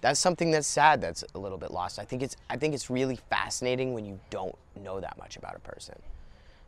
that's 0.00 0.20
something 0.20 0.50
that's 0.50 0.66
sad. 0.66 1.00
That's 1.00 1.24
a 1.34 1.38
little 1.38 1.58
bit 1.58 1.70
lost. 1.70 1.98
I 1.98 2.04
think 2.04 2.22
it's 2.22 2.36
I 2.48 2.56
think 2.56 2.74
it's 2.74 2.90
really 2.90 3.18
fascinating 3.30 3.94
when 3.94 4.04
you 4.04 4.20
don't 4.30 4.54
know 4.80 5.00
that 5.00 5.18
much 5.18 5.36
about 5.36 5.56
a 5.56 5.60
person. 5.60 5.96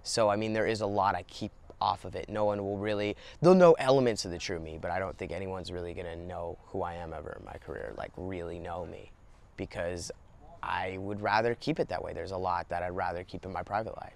So 0.03 0.29
I 0.29 0.37
mean, 0.37 0.53
there 0.53 0.67
is 0.67 0.81
a 0.81 0.87
lot 0.87 1.15
I 1.15 1.23
keep 1.25 1.53
off 1.81 2.05
of 2.05 2.17
it. 2.17 2.29
No 2.29 2.45
one 2.45 2.63
will 2.65 2.79
really. 2.79 3.17
They'll 3.41 3.55
know 3.55 3.75
elements 3.75 4.25
of 4.25 4.31
the 4.31 4.39
true 4.39 4.59
me, 4.59 4.79
but 4.81 4.91
I 4.91 4.99
don't 4.99 5.17
think 5.17 5.31
anyone's 5.33 5.71
really 5.71 5.95
gonna 5.95 6.17
know 6.17 6.59
who 6.67 6.83
I 6.83 6.95
am 6.95 7.13
ever 7.13 7.37
in 7.39 7.45
my 7.45 7.59
career. 7.59 7.93
Like 7.97 8.11
really 8.17 8.59
know 8.59 8.87
me, 8.87 9.11
because 9.57 10.11
I 10.63 10.99
would 10.99 11.21
rather 11.21 11.55
keep 11.55 11.79
it 11.79 11.89
that 11.89 12.03
way. 12.03 12.13
There's 12.13 12.33
a 12.33 12.37
lot 12.37 12.69
that 12.71 12.83
I'd 12.83 12.97
rather 12.97 13.23
keep 13.25 13.45
in 13.45 13.53
my 13.53 13.63
private 13.63 13.97
life. 13.97 14.15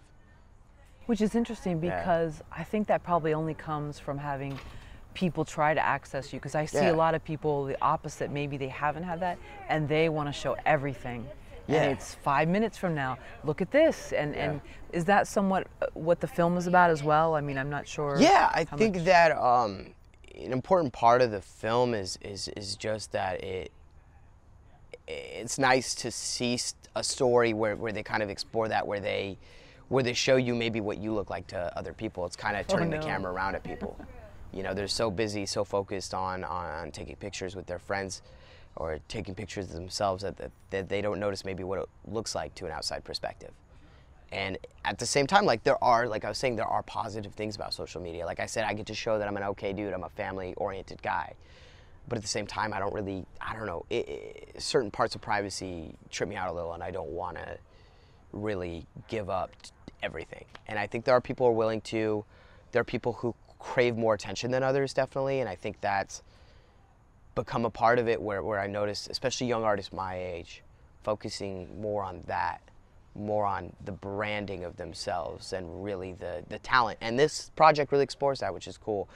Which 1.06 1.20
is 1.20 1.34
interesting 1.34 1.82
Yeah. 1.82 1.98
because 1.98 2.42
I 2.52 2.64
think 2.64 2.86
that 2.88 3.02
probably 3.02 3.34
only 3.34 3.54
comes 3.54 3.98
from 3.98 4.18
having 4.18 4.58
people 5.14 5.44
try 5.44 5.74
to 5.74 5.80
access 5.80 6.32
you. 6.32 6.38
Because 6.38 6.54
I 6.54 6.64
see 6.64 6.78
Yeah. 6.78 6.92
a 6.92 6.94
lot 6.94 7.14
of 7.14 7.22
people 7.24 7.64
the 7.64 7.76
opposite. 7.82 8.30
Maybe 8.30 8.56
they 8.56 8.68
haven't 8.68 9.02
had 9.02 9.20
that, 9.20 9.38
and 9.68 9.88
they 9.88 10.08
want 10.08 10.28
to 10.28 10.32
show 10.32 10.56
everything. 10.64 11.28
Yeah. 11.66 11.82
And 11.82 11.92
it's 11.92 12.14
five 12.14 12.48
minutes 12.48 12.76
from 12.78 12.94
now. 12.94 13.18
Look 13.44 13.60
at 13.60 13.70
this. 13.70 14.12
And 14.12 14.34
and 14.34 14.60
is 14.92 15.04
that 15.06 15.26
somewhat 15.28 15.66
uh, 15.80 15.86
what 15.94 16.20
the 16.20 16.26
film 16.26 16.56
is 16.56 16.66
about 16.66 16.90
as 16.90 17.02
well? 17.02 17.34
I 17.34 17.40
mean, 17.40 17.58
I'm 17.58 17.70
not 17.70 17.86
sure. 17.86 18.16
Yeah, 18.18 18.50
I 18.54 18.64
think 18.64 18.96
much- 18.96 19.04
that 19.04 19.32
um, 19.36 19.94
an 20.34 20.52
important 20.52 20.92
part 20.92 21.20
of 21.22 21.30
the 21.30 21.40
film 21.42 21.94
is 21.94 22.18
is 22.22 22.48
is 22.56 22.76
just 22.76 23.12
that 23.12 23.42
it. 23.44 23.70
It's 25.08 25.58
nice 25.58 25.94
to 25.96 26.10
see 26.10 26.58
a 26.94 27.02
story 27.02 27.52
where, 27.52 27.74
where 27.76 27.92
they 27.92 28.02
kind 28.04 28.22
of 28.22 28.30
explore 28.30 28.68
that, 28.68 28.86
where 28.86 29.00
they, 29.00 29.36
where 29.92 30.02
they 30.02 30.14
show 30.14 30.36
you 30.36 30.54
maybe 30.54 30.80
what 30.80 30.96
you 30.96 31.12
look 31.12 31.28
like 31.28 31.46
to 31.48 31.78
other 31.78 31.92
people. 31.92 32.24
It's 32.24 32.34
kind 32.36 32.56
of 32.56 32.64
oh, 32.68 32.72
turning 32.72 32.90
no. 32.90 32.98
the 32.98 33.04
camera 33.04 33.30
around 33.30 33.54
at 33.54 33.62
people. 33.62 33.96
You 34.54 34.62
know, 34.62 34.74
they're 34.74 34.86
so 34.86 35.10
busy, 35.10 35.46
so 35.46 35.64
focused 35.64 36.12
on 36.12 36.44
on 36.44 36.90
taking 36.90 37.16
pictures 37.16 37.56
with 37.56 37.64
their 37.64 37.78
friends, 37.78 38.20
or 38.76 38.98
taking 39.08 39.34
pictures 39.34 39.68
of 39.68 39.72
themselves 39.72 40.22
that, 40.24 40.36
that, 40.36 40.50
that 40.68 40.90
they 40.90 41.00
don't 41.00 41.18
notice 41.18 41.42
maybe 41.42 41.64
what 41.64 41.78
it 41.78 41.88
looks 42.06 42.34
like 42.34 42.54
to 42.56 42.66
an 42.66 42.70
outside 42.70 43.02
perspective 43.02 43.52
and 44.30 44.56
at 44.84 44.98
the 44.98 45.06
same 45.06 45.26
time 45.26 45.44
like 45.44 45.62
there 45.62 45.82
are 45.84 46.08
like 46.08 46.24
i 46.24 46.28
was 46.28 46.38
saying 46.38 46.56
there 46.56 46.66
are 46.66 46.82
positive 46.82 47.34
things 47.34 47.54
about 47.54 47.72
social 47.74 48.00
media 48.00 48.24
like 48.24 48.40
i 48.40 48.46
said 48.46 48.64
i 48.64 48.72
get 48.72 48.86
to 48.86 48.94
show 48.94 49.18
that 49.18 49.28
i'm 49.28 49.36
an 49.36 49.42
okay 49.42 49.72
dude 49.72 49.92
i'm 49.92 50.04
a 50.04 50.08
family 50.10 50.54
oriented 50.56 51.00
guy 51.02 51.32
but 52.08 52.16
at 52.16 52.22
the 52.22 52.28
same 52.28 52.46
time 52.46 52.72
i 52.72 52.78
don't 52.78 52.94
really 52.94 53.24
i 53.40 53.54
don't 53.54 53.66
know 53.66 53.84
it, 53.90 54.08
it, 54.08 54.54
certain 54.58 54.90
parts 54.90 55.14
of 55.14 55.20
privacy 55.20 55.94
trip 56.10 56.28
me 56.28 56.34
out 56.34 56.48
a 56.48 56.52
little 56.52 56.72
and 56.72 56.82
i 56.82 56.90
don't 56.90 57.10
want 57.10 57.36
to 57.36 57.58
really 58.32 58.86
give 59.08 59.28
up 59.28 59.50
everything 60.02 60.44
and 60.68 60.78
i 60.78 60.86
think 60.86 61.04
there 61.04 61.14
are 61.14 61.20
people 61.20 61.46
who 61.46 61.52
are 61.52 61.56
willing 61.56 61.80
to 61.80 62.24
there 62.72 62.80
are 62.80 62.84
people 62.84 63.12
who 63.12 63.34
crave 63.58 63.96
more 63.96 64.14
attention 64.14 64.50
than 64.50 64.62
others 64.62 64.92
definitely 64.92 65.40
and 65.40 65.48
i 65.48 65.54
think 65.54 65.80
that's 65.80 66.22
become 67.34 67.64
a 67.64 67.70
part 67.70 67.98
of 67.98 68.08
it 68.08 68.20
where, 68.20 68.42
where 68.42 68.60
I 68.60 68.66
notice, 68.66 69.08
especially 69.10 69.46
young 69.46 69.64
artists 69.64 69.92
my 69.92 70.16
age, 70.16 70.62
focusing 71.02 71.80
more 71.80 72.04
on 72.04 72.22
that, 72.26 72.60
more 73.14 73.44
on 73.44 73.72
the 73.84 73.92
branding 73.92 74.64
of 74.64 74.76
themselves 74.76 75.52
and 75.52 75.84
really 75.84 76.12
the, 76.12 76.44
the 76.48 76.58
talent. 76.58 76.98
And 77.00 77.18
this 77.18 77.50
project 77.56 77.92
really 77.92 78.04
explores 78.04 78.40
that, 78.40 78.52
which 78.52 78.66
is 78.66 78.76
cool, 78.76 79.08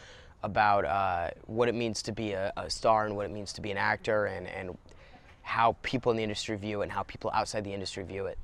about 0.42 0.84
uh, 0.84 1.30
what 1.46 1.68
it 1.68 1.74
means 1.74 2.02
to 2.02 2.12
be 2.12 2.32
a, 2.32 2.52
a 2.56 2.70
star 2.70 3.06
and 3.06 3.16
what 3.16 3.26
it 3.26 3.32
means 3.32 3.52
to 3.54 3.60
be 3.60 3.70
an 3.70 3.78
actor 3.78 4.26
and, 4.26 4.46
and 4.46 4.76
how 5.42 5.76
people 5.82 6.10
in 6.10 6.16
the 6.16 6.22
industry 6.22 6.56
view 6.56 6.80
it 6.80 6.84
and 6.84 6.92
how 6.92 7.02
people 7.04 7.30
outside 7.32 7.64
the 7.64 7.72
industry 7.72 8.02
view 8.02 8.26
it. 8.26 8.38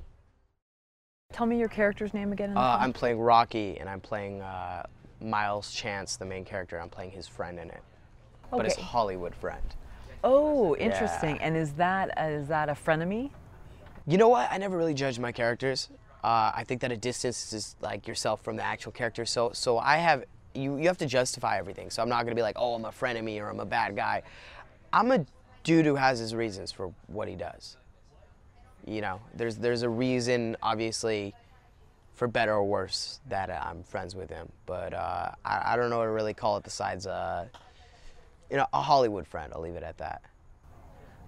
Tell 1.33 1.45
me 1.47 1.59
your 1.59 1.67
character's 1.67 2.13
name 2.13 2.31
again. 2.31 2.49
In 2.49 2.55
the 2.55 2.61
Uh. 2.61 2.77
I'm 2.79 2.93
playing 2.93 3.19
Rocky 3.19 3.77
and 3.79 3.89
I'm 3.89 3.99
playing 3.99 4.41
uh, 4.41 4.83
Miles 5.19 5.73
Chance, 5.73 6.17
the 6.17 6.25
main 6.25 6.45
character. 6.45 6.79
I'm 6.79 6.89
playing 6.89 7.11
his 7.11 7.27
friend 7.27 7.59
in 7.59 7.69
it, 7.69 7.81
but 8.51 8.65
his 8.65 8.75
Hollywood 8.75 9.33
friend. 9.35 9.63
Oh, 10.23 10.75
interesting. 10.77 11.35
Yeah. 11.37 11.41
And 11.47 11.57
is 11.57 11.73
that 11.73 12.17
is 12.17 12.47
that 12.47 12.69
a 12.69 12.73
frenemy? 12.73 13.31
You 14.05 14.17
know 14.17 14.29
what? 14.29 14.49
I 14.51 14.57
never 14.57 14.77
really 14.77 14.93
judge 14.93 15.19
my 15.19 15.31
characters. 15.31 15.89
Uh, 16.23 16.51
I 16.55 16.63
think 16.65 16.79
that 16.81 16.91
a 16.91 16.97
distance 16.97 17.51
is 17.51 17.75
like 17.81 18.07
yourself 18.07 18.41
from 18.43 18.55
the 18.55 18.63
actual 18.63 18.91
character. 18.91 19.25
So, 19.25 19.51
so 19.53 19.77
I 19.79 19.97
have 19.97 20.23
you. 20.53 20.77
You 20.77 20.87
have 20.87 20.99
to 20.99 21.05
justify 21.05 21.57
everything. 21.57 21.89
So 21.89 22.01
I'm 22.01 22.09
not 22.09 22.23
gonna 22.23 22.35
be 22.35 22.41
like, 22.43 22.57
oh, 22.59 22.75
I'm 22.75 22.85
a 22.85 22.91
frenemy 22.91 23.41
or 23.41 23.49
I'm 23.49 23.59
a 23.59 23.65
bad 23.65 23.95
guy. 23.95 24.21
I'm 24.93 25.11
a 25.11 25.25
dude 25.63 25.85
who 25.85 25.95
has 25.95 26.19
his 26.19 26.35
reasons 26.35 26.71
for 26.71 26.93
what 27.07 27.27
he 27.27 27.35
does. 27.35 27.77
You 28.85 29.01
know, 29.01 29.21
there's 29.33 29.57
there's 29.57 29.83
a 29.83 29.89
reason, 29.89 30.57
obviously, 30.61 31.33
for 32.13 32.27
better 32.27 32.53
or 32.53 32.63
worse, 32.65 33.19
that 33.29 33.49
uh, 33.49 33.59
I'm 33.63 33.83
friends 33.83 34.15
with 34.15 34.29
him. 34.29 34.51
But 34.65 34.93
uh, 34.93 35.31
I, 35.45 35.73
I 35.73 35.75
don't 35.75 35.89
know 35.89 35.99
what 35.99 36.05
to 36.05 36.11
really 36.11 36.33
call 36.33 36.57
it 36.57 36.63
besides, 36.63 37.07
uh, 37.07 37.47
you 38.51 38.57
know, 38.57 38.67
a 38.73 38.81
Hollywood 38.81 39.25
friend. 39.25 39.53
I'll 39.55 39.61
leave 39.61 39.75
it 39.75 39.83
at 39.83 39.97
that. 39.99 40.21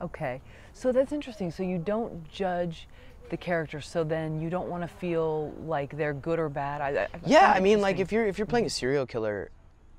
Okay, 0.01 0.41
so 0.73 0.91
that's 0.91 1.13
interesting. 1.13 1.49
So 1.49 1.63
you 1.63 1.77
don't 1.77 2.29
judge 2.29 2.87
the 3.29 3.37
character, 3.37 3.79
so 3.79 4.03
then 4.03 4.41
you 4.41 4.49
don't 4.49 4.67
want 4.67 4.83
to 4.83 4.87
feel 4.87 5.51
like 5.65 5.95
they're 5.95 6.13
good 6.13 6.37
or 6.37 6.49
bad. 6.49 6.81
I, 6.81 7.03
I 7.03 7.07
yeah, 7.25 7.53
I 7.55 7.59
mean, 7.61 7.79
like 7.81 7.99
if 7.99 8.11
you're 8.11 8.27
if 8.27 8.37
you're 8.37 8.45
playing 8.45 8.65
a 8.65 8.69
serial 8.69 9.05
killer, 9.05 9.49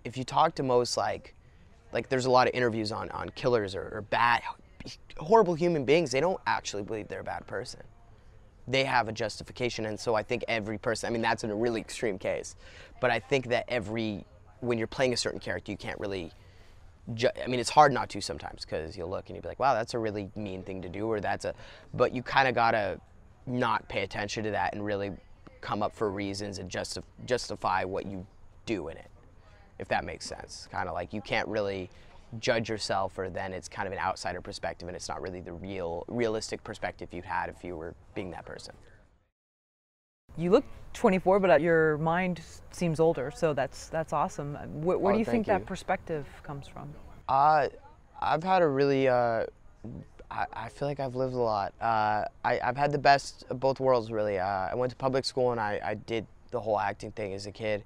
if 0.04 0.16
you 0.18 0.24
talk 0.24 0.54
to 0.56 0.62
most 0.62 0.96
like, 0.96 1.34
like 1.92 2.08
there's 2.10 2.26
a 2.26 2.30
lot 2.30 2.46
of 2.46 2.54
interviews 2.54 2.92
on 2.92 3.10
on 3.10 3.30
killers 3.30 3.74
or, 3.74 3.88
or 3.94 4.02
bad, 4.02 4.42
horrible 5.18 5.54
human 5.54 5.84
beings. 5.84 6.10
They 6.10 6.20
don't 6.20 6.40
actually 6.46 6.82
believe 6.82 7.08
they're 7.08 7.20
a 7.20 7.24
bad 7.24 7.46
person. 7.46 7.80
They 8.68 8.84
have 8.84 9.08
a 9.08 9.12
justification, 9.12 9.86
and 9.86 9.98
so 9.98 10.14
I 10.14 10.22
think 10.22 10.44
every 10.48 10.78
person. 10.78 11.06
I 11.06 11.10
mean, 11.10 11.22
that's 11.22 11.44
in 11.44 11.50
a 11.50 11.54
really 11.54 11.80
extreme 11.80 12.18
case, 12.18 12.56
but 13.00 13.10
I 13.10 13.20
think 13.20 13.48
that 13.48 13.64
every 13.68 14.24
when 14.60 14.78
you're 14.78 14.86
playing 14.86 15.12
a 15.12 15.16
certain 15.16 15.38
character, 15.38 15.70
you 15.70 15.78
can't 15.78 16.00
really 16.00 16.32
I 17.08 17.46
mean, 17.46 17.60
it's 17.60 17.70
hard 17.70 17.92
not 17.92 18.08
to 18.10 18.20
sometimes 18.20 18.64
because 18.64 18.96
you'll 18.96 19.08
look 19.08 19.28
and 19.28 19.36
you'll 19.36 19.42
be 19.42 19.48
like, 19.48 19.60
wow, 19.60 19.74
that's 19.74 19.94
a 19.94 19.98
really 19.98 20.28
mean 20.34 20.62
thing 20.64 20.82
to 20.82 20.88
do, 20.88 21.06
or 21.06 21.20
that's 21.20 21.44
a, 21.44 21.54
but 21.94 22.12
you 22.12 22.22
kind 22.22 22.48
of 22.48 22.54
gotta 22.54 23.00
not 23.46 23.88
pay 23.88 24.02
attention 24.02 24.42
to 24.42 24.50
that 24.50 24.74
and 24.74 24.84
really 24.84 25.12
come 25.60 25.82
up 25.82 25.94
for 25.94 26.10
reasons 26.10 26.58
and 26.58 26.68
justif- 26.68 27.04
justify 27.24 27.84
what 27.84 28.06
you 28.06 28.26
do 28.66 28.88
in 28.88 28.96
it, 28.96 29.10
if 29.78 29.86
that 29.86 30.04
makes 30.04 30.26
sense. 30.26 30.68
Kind 30.72 30.88
of 30.88 30.94
like 30.94 31.12
you 31.12 31.20
can't 31.20 31.46
really 31.46 31.90
judge 32.38 32.68
yourself, 32.68 33.18
or 33.18 33.30
then 33.30 33.52
it's 33.52 33.68
kind 33.68 33.86
of 33.86 33.92
an 33.92 33.98
outsider 33.98 34.40
perspective, 34.40 34.88
and 34.88 34.96
it's 34.96 35.08
not 35.08 35.22
really 35.22 35.40
the 35.40 35.52
real, 35.52 36.04
realistic 36.08 36.62
perspective 36.64 37.08
you'd 37.12 37.24
had 37.24 37.48
if 37.48 37.64
you 37.64 37.76
were 37.76 37.94
being 38.14 38.30
that 38.30 38.44
person. 38.44 38.74
You 40.36 40.50
look 40.50 40.64
24, 40.92 41.40
but 41.40 41.50
uh, 41.50 41.56
your 41.56 41.98
mind 41.98 42.40
seems 42.70 43.00
older, 43.00 43.32
so 43.34 43.54
that's 43.54 43.88
that's 43.88 44.12
awesome. 44.12 44.54
Where, 44.82 44.98
where 44.98 45.12
oh, 45.12 45.16
do 45.16 45.18
you 45.18 45.24
think 45.24 45.46
you. 45.46 45.52
that 45.52 45.66
perspective 45.66 46.26
comes 46.42 46.68
from? 46.68 46.92
Uh, 47.28 47.68
I've 48.20 48.42
had 48.42 48.62
a 48.62 48.68
really, 48.68 49.08
uh, 49.08 49.44
I, 50.30 50.46
I, 50.52 50.68
feel 50.68 50.88
like 50.88 51.00
I've 51.00 51.16
lived 51.16 51.34
a 51.34 51.38
lot. 51.38 51.74
Uh, 51.80 52.24
I, 52.44 52.60
have 52.62 52.76
had 52.76 52.92
the 52.92 52.98
best 52.98 53.44
of 53.50 53.60
both 53.60 53.80
worlds, 53.80 54.10
really. 54.10 54.38
Uh, 54.38 54.46
I 54.46 54.74
went 54.74 54.90
to 54.90 54.96
public 54.96 55.24
school 55.24 55.52
and 55.52 55.60
I, 55.60 55.80
I, 55.84 55.94
did 55.94 56.26
the 56.50 56.60
whole 56.60 56.78
acting 56.78 57.12
thing 57.12 57.34
as 57.34 57.46
a 57.46 57.52
kid. 57.52 57.84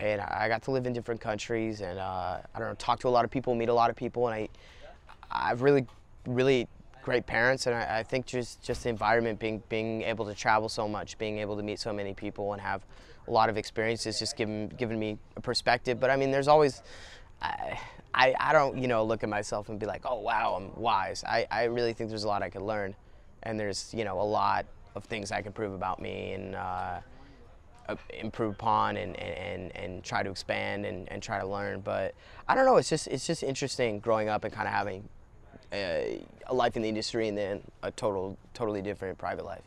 And 0.00 0.20
I 0.20 0.48
got 0.48 0.62
to 0.62 0.70
live 0.70 0.86
in 0.86 0.92
different 0.92 1.20
countries 1.20 1.82
and, 1.82 1.98
uh, 1.98 2.38
I 2.54 2.58
don't 2.58 2.68
know, 2.68 2.74
talk 2.74 3.00
to 3.00 3.08
a 3.08 3.10
lot 3.10 3.24
of 3.24 3.30
people, 3.30 3.54
meet 3.54 3.68
a 3.68 3.74
lot 3.74 3.90
of 3.90 3.96
people. 3.96 4.28
And 4.28 4.34
I, 4.34 4.48
I've 5.30 5.62
really, 5.62 5.86
really 6.26 6.68
great 7.02 7.26
parents, 7.26 7.66
and 7.66 7.74
I, 7.74 7.98
I, 7.98 8.02
think 8.02 8.26
just 8.26 8.62
just 8.62 8.82
the 8.82 8.88
environment, 8.88 9.38
being 9.38 9.62
being 9.68 10.02
able 10.02 10.26
to 10.26 10.34
travel 10.34 10.68
so 10.68 10.86
much, 10.86 11.18
being 11.18 11.38
able 11.38 11.56
to 11.56 11.62
meet 11.62 11.80
so 11.80 11.92
many 11.92 12.14
people, 12.14 12.52
and 12.52 12.60
have 12.60 12.84
a 13.28 13.30
lot 13.30 13.48
of 13.48 13.56
experiences, 13.56 14.18
just 14.18 14.36
given 14.36 14.68
given 14.68 14.98
me 14.98 15.18
a 15.36 15.40
perspective. 15.40 16.00
But 16.00 16.10
I 16.10 16.16
mean, 16.16 16.30
there's 16.30 16.48
always. 16.48 16.82
I, 17.42 17.78
I, 18.12 18.34
I 18.38 18.52
don't 18.52 18.76
you 18.76 18.88
know 18.88 19.04
look 19.04 19.22
at 19.22 19.28
myself 19.28 19.68
and 19.68 19.78
be 19.78 19.86
like 19.86 20.02
oh 20.04 20.18
wow 20.18 20.54
I'm 20.58 20.74
wise 20.74 21.22
I, 21.24 21.46
I 21.48 21.64
really 21.64 21.92
think 21.92 22.10
there's 22.10 22.24
a 22.24 22.28
lot 22.28 22.42
I 22.42 22.50
could 22.50 22.62
learn 22.62 22.94
and 23.44 23.58
there's 23.58 23.94
you 23.94 24.04
know 24.04 24.20
a 24.20 24.22
lot 24.22 24.66
of 24.96 25.04
things 25.04 25.30
I 25.30 25.42
can 25.42 25.52
prove 25.52 25.72
about 25.72 26.02
me 26.02 26.32
and 26.32 26.56
uh, 26.56 27.00
improve 28.10 28.54
upon 28.54 28.96
and, 28.96 29.16
and, 29.18 29.74
and 29.76 30.04
try 30.04 30.22
to 30.22 30.30
expand 30.30 30.84
and, 30.86 31.10
and 31.10 31.22
try 31.22 31.38
to 31.40 31.46
learn 31.46 31.80
but 31.80 32.14
I 32.48 32.54
don't 32.54 32.66
know 32.66 32.76
it's 32.76 32.88
just 32.88 33.06
it's 33.08 33.26
just 33.26 33.42
interesting 33.42 34.00
growing 34.00 34.28
up 34.28 34.44
and 34.44 34.52
kind 34.52 34.68
of 34.68 34.74
having 34.74 35.08
a, 35.72 36.24
a 36.46 36.54
life 36.54 36.76
in 36.76 36.82
the 36.82 36.88
industry 36.88 37.28
and 37.28 37.36
then 37.36 37.62
a 37.82 37.90
total, 37.90 38.36
totally 38.54 38.82
different 38.82 39.18
private 39.18 39.44
life. 39.44 39.62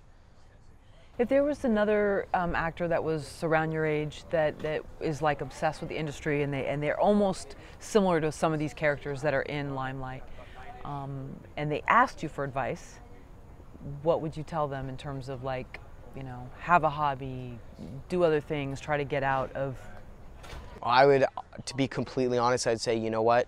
If 1.20 1.30
there 1.30 1.44
was 1.44 1.64
another 1.64 2.26
um, 2.34 2.56
actor 2.56 2.88
that 2.88 3.04
was 3.04 3.44
around 3.44 3.72
your 3.72 3.86
age 3.86 4.24
that, 4.32 4.58
that 4.60 4.82
is 5.00 5.22
like 5.22 5.42
obsessed 5.42 5.80
with 5.80 5.90
the 5.90 5.98
industry 5.98 6.42
and 6.42 6.52
they 6.52 6.66
and 6.66 6.82
they're 6.82 7.00
almost 7.00 7.56
similar 7.80 8.20
to 8.20 8.32
some 8.32 8.52
of 8.52 8.58
these 8.58 8.74
characters 8.74 9.22
that 9.22 9.34
are 9.34 9.44
in 9.44 9.76
Limelight, 9.76 10.24
um, 10.86 11.30
and 11.56 11.72
they 11.72 11.84
asked 11.88 12.24
you 12.24 12.30
for 12.30 12.44
advice, 12.44 12.96
what 14.02 14.22
would 14.22 14.36
you 14.36 14.44
tell 14.44 14.68
them 14.68 14.90
in 14.90 14.98
terms 14.98 15.30
of 15.30 15.44
like, 15.44 15.80
you 16.16 16.24
know, 16.24 16.50
have 16.60 16.84
a 16.84 16.90
hobby, 16.90 17.58
do 18.10 18.24
other 18.24 18.42
things, 18.42 18.80
try 18.80 18.98
to 18.98 19.04
get 19.04 19.24
out 19.24 19.52
of? 19.54 19.78
I 20.82 21.06
would, 21.06 21.26
to 21.66 21.76
be 21.76 21.88
completely 21.88 22.38
honest, 22.38 22.68
I'd 22.68 22.82
say 22.82 22.96
you 22.98 23.10
know 23.10 23.22
what, 23.22 23.48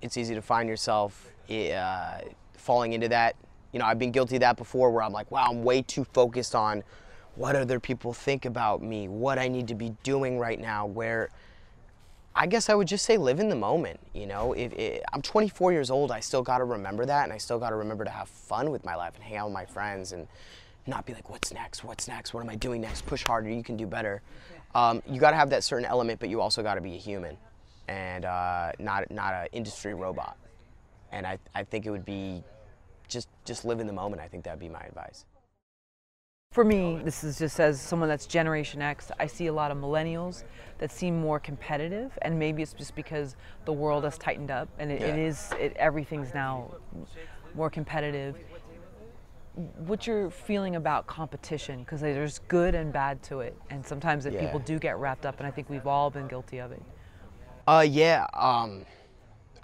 it's 0.00 0.16
easy 0.16 0.34
to 0.34 0.42
find 0.42 0.68
yourself 0.68 1.32
uh, 1.50 2.20
falling 2.54 2.92
into 2.92 3.08
that. 3.08 3.36
You 3.72 3.78
know, 3.78 3.84
I've 3.84 3.98
been 3.98 4.12
guilty 4.12 4.36
of 4.36 4.40
that 4.40 4.56
before 4.56 4.90
where 4.90 5.02
I'm 5.02 5.12
like, 5.12 5.30
wow, 5.30 5.48
I'm 5.50 5.62
way 5.62 5.82
too 5.82 6.04
focused 6.04 6.54
on 6.54 6.82
what 7.34 7.54
other 7.54 7.78
people 7.78 8.12
think 8.12 8.44
about 8.44 8.82
me, 8.82 9.08
what 9.08 9.38
I 9.38 9.48
need 9.48 9.68
to 9.68 9.74
be 9.74 9.94
doing 10.02 10.38
right 10.38 10.58
now, 10.58 10.86
where 10.86 11.30
I 12.34 12.46
guess 12.46 12.68
I 12.68 12.74
would 12.74 12.88
just 12.88 13.04
say 13.04 13.16
live 13.16 13.40
in 13.40 13.48
the 13.48 13.56
moment. 13.56 14.00
You 14.14 14.26
know, 14.26 14.52
if 14.52 14.72
it, 14.72 15.02
I'm 15.12 15.22
24 15.22 15.72
years 15.72 15.90
old, 15.90 16.10
I 16.10 16.20
still 16.20 16.42
got 16.42 16.58
to 16.58 16.64
remember 16.64 17.04
that, 17.04 17.24
and 17.24 17.32
I 17.32 17.38
still 17.38 17.58
got 17.58 17.70
to 17.70 17.76
remember 17.76 18.04
to 18.04 18.10
have 18.10 18.28
fun 18.28 18.70
with 18.70 18.84
my 18.84 18.94
life 18.94 19.14
and 19.16 19.24
hang 19.24 19.36
out 19.36 19.46
with 19.46 19.54
my 19.54 19.66
friends 19.66 20.12
and 20.12 20.26
not 20.88 21.06
be 21.06 21.14
like, 21.14 21.30
what's 21.30 21.52
next? 21.52 21.84
What's 21.84 22.08
next? 22.08 22.34
What 22.34 22.42
am 22.42 22.50
I 22.50 22.56
doing 22.56 22.80
next? 22.80 23.06
Push 23.06 23.24
harder. 23.24 23.50
You 23.50 23.62
can 23.62 23.76
do 23.76 23.86
better. 23.86 24.22
Um, 24.74 25.02
you 25.06 25.20
got 25.20 25.30
to 25.30 25.36
have 25.36 25.50
that 25.50 25.64
certain 25.64 25.84
element, 25.84 26.20
but 26.20 26.28
you 26.28 26.40
also 26.40 26.62
got 26.62 26.74
to 26.74 26.80
be 26.80 26.94
a 26.94 26.98
human 26.98 27.36
and 27.88 28.24
uh, 28.24 28.72
not 28.78 29.10
not 29.10 29.34
an 29.34 29.48
industry 29.52 29.94
robot. 29.94 30.36
And 31.12 31.26
I, 31.26 31.38
I 31.54 31.64
think 31.64 31.86
it 31.86 31.90
would 31.90 32.04
be 32.04 32.42
just 33.08 33.28
just 33.44 33.64
live 33.64 33.80
in 33.80 33.86
the 33.86 33.92
moment. 33.92 34.20
I 34.22 34.28
think 34.28 34.44
that 34.44 34.52
would 34.52 34.60
be 34.60 34.68
my 34.68 34.80
advice. 34.80 35.24
For 36.52 36.64
me, 36.64 36.98
this 37.04 37.24
is 37.24 37.38
just 37.38 37.60
as 37.60 37.78
someone 37.78 38.08
that's 38.08 38.26
Generation 38.26 38.80
X, 38.80 39.10
I 39.20 39.26
see 39.26 39.48
a 39.48 39.52
lot 39.52 39.70
of 39.70 39.76
millennials 39.76 40.44
that 40.78 40.90
seem 40.90 41.20
more 41.20 41.38
competitive, 41.38 42.18
and 42.22 42.38
maybe 42.38 42.62
it's 42.62 42.72
just 42.72 42.94
because 42.94 43.36
the 43.66 43.72
world 43.72 44.04
has 44.04 44.16
tightened 44.16 44.50
up 44.50 44.68
and 44.78 44.90
it, 44.90 45.00
yeah. 45.00 45.08
it 45.08 45.18
is 45.18 45.50
it, 45.60 45.76
everything's 45.76 46.32
now 46.32 46.70
more 47.54 47.68
competitive. 47.68 48.36
What's 49.78 50.06
your 50.06 50.30
feeling 50.30 50.76
about 50.76 51.06
competition? 51.06 51.80
Because 51.80 52.00
there's 52.00 52.38
good 52.48 52.74
and 52.74 52.92
bad 52.92 53.22
to 53.24 53.40
it, 53.40 53.56
and 53.70 53.84
sometimes 53.84 54.24
yeah. 54.24 54.40
people 54.40 54.60
do 54.60 54.78
get 54.78 54.98
wrapped 54.98 55.26
up, 55.26 55.38
and 55.38 55.46
I 55.46 55.50
think 55.50 55.68
we've 55.68 55.86
all 55.86 56.10
been 56.10 56.28
guilty 56.28 56.58
of 56.58 56.72
it. 56.72 56.82
Uh, 57.66 57.84
yeah. 57.88 58.26
Um, 58.34 58.84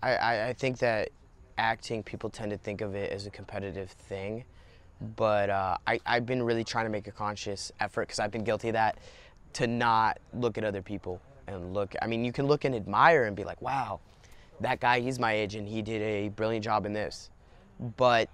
I, 0.02 0.14
I, 0.16 0.48
I 0.48 0.52
think 0.52 0.78
that 0.78 1.10
acting, 1.58 2.02
people 2.02 2.28
tend 2.28 2.50
to 2.50 2.58
think 2.58 2.80
of 2.80 2.94
it 2.94 3.12
as 3.12 3.26
a 3.26 3.30
competitive 3.30 3.90
thing. 3.90 4.44
But 5.16 5.50
uh, 5.50 5.76
I, 5.86 6.00
I've 6.06 6.26
been 6.26 6.42
really 6.42 6.64
trying 6.64 6.86
to 6.86 6.90
make 6.90 7.06
a 7.06 7.12
conscious 7.12 7.72
effort, 7.80 8.08
because 8.08 8.18
I've 8.18 8.30
been 8.30 8.44
guilty 8.44 8.68
of 8.68 8.74
that, 8.74 8.98
to 9.54 9.66
not 9.66 10.18
look 10.32 10.58
at 10.58 10.64
other 10.64 10.82
people 10.82 11.20
and 11.46 11.72
look. 11.72 11.94
I 12.02 12.06
mean, 12.06 12.24
you 12.24 12.32
can 12.32 12.46
look 12.46 12.64
and 12.64 12.74
admire 12.74 13.24
and 13.24 13.36
be 13.36 13.44
like, 13.44 13.60
wow, 13.62 14.00
that 14.60 14.80
guy, 14.80 15.00
he's 15.00 15.18
my 15.18 15.32
age 15.32 15.54
and 15.54 15.68
he 15.68 15.82
did 15.82 16.02
a 16.02 16.28
brilliant 16.30 16.64
job 16.64 16.86
in 16.86 16.92
this. 16.92 17.30
But 17.96 18.28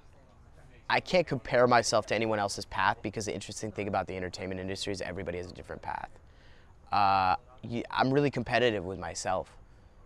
I 0.91 0.99
can't 0.99 1.25
compare 1.25 1.69
myself 1.69 2.07
to 2.07 2.17
anyone 2.17 2.41
else's 2.41 2.65
path 2.65 2.99
because 3.01 3.27
the 3.27 3.33
interesting 3.33 3.71
thing 3.71 3.87
about 3.87 4.09
the 4.09 4.17
entertainment 4.17 4.61
industry 4.61 4.93
is 4.93 5.01
everybody 5.01 5.39
has 5.39 5.49
a 5.49 5.55
different 5.55 5.81
path. 5.81 6.11
Uh, 6.91 7.37
I'm 7.93 8.13
really 8.13 8.31
competitive 8.31 8.85
with 8.85 8.99
myself. 8.99 9.57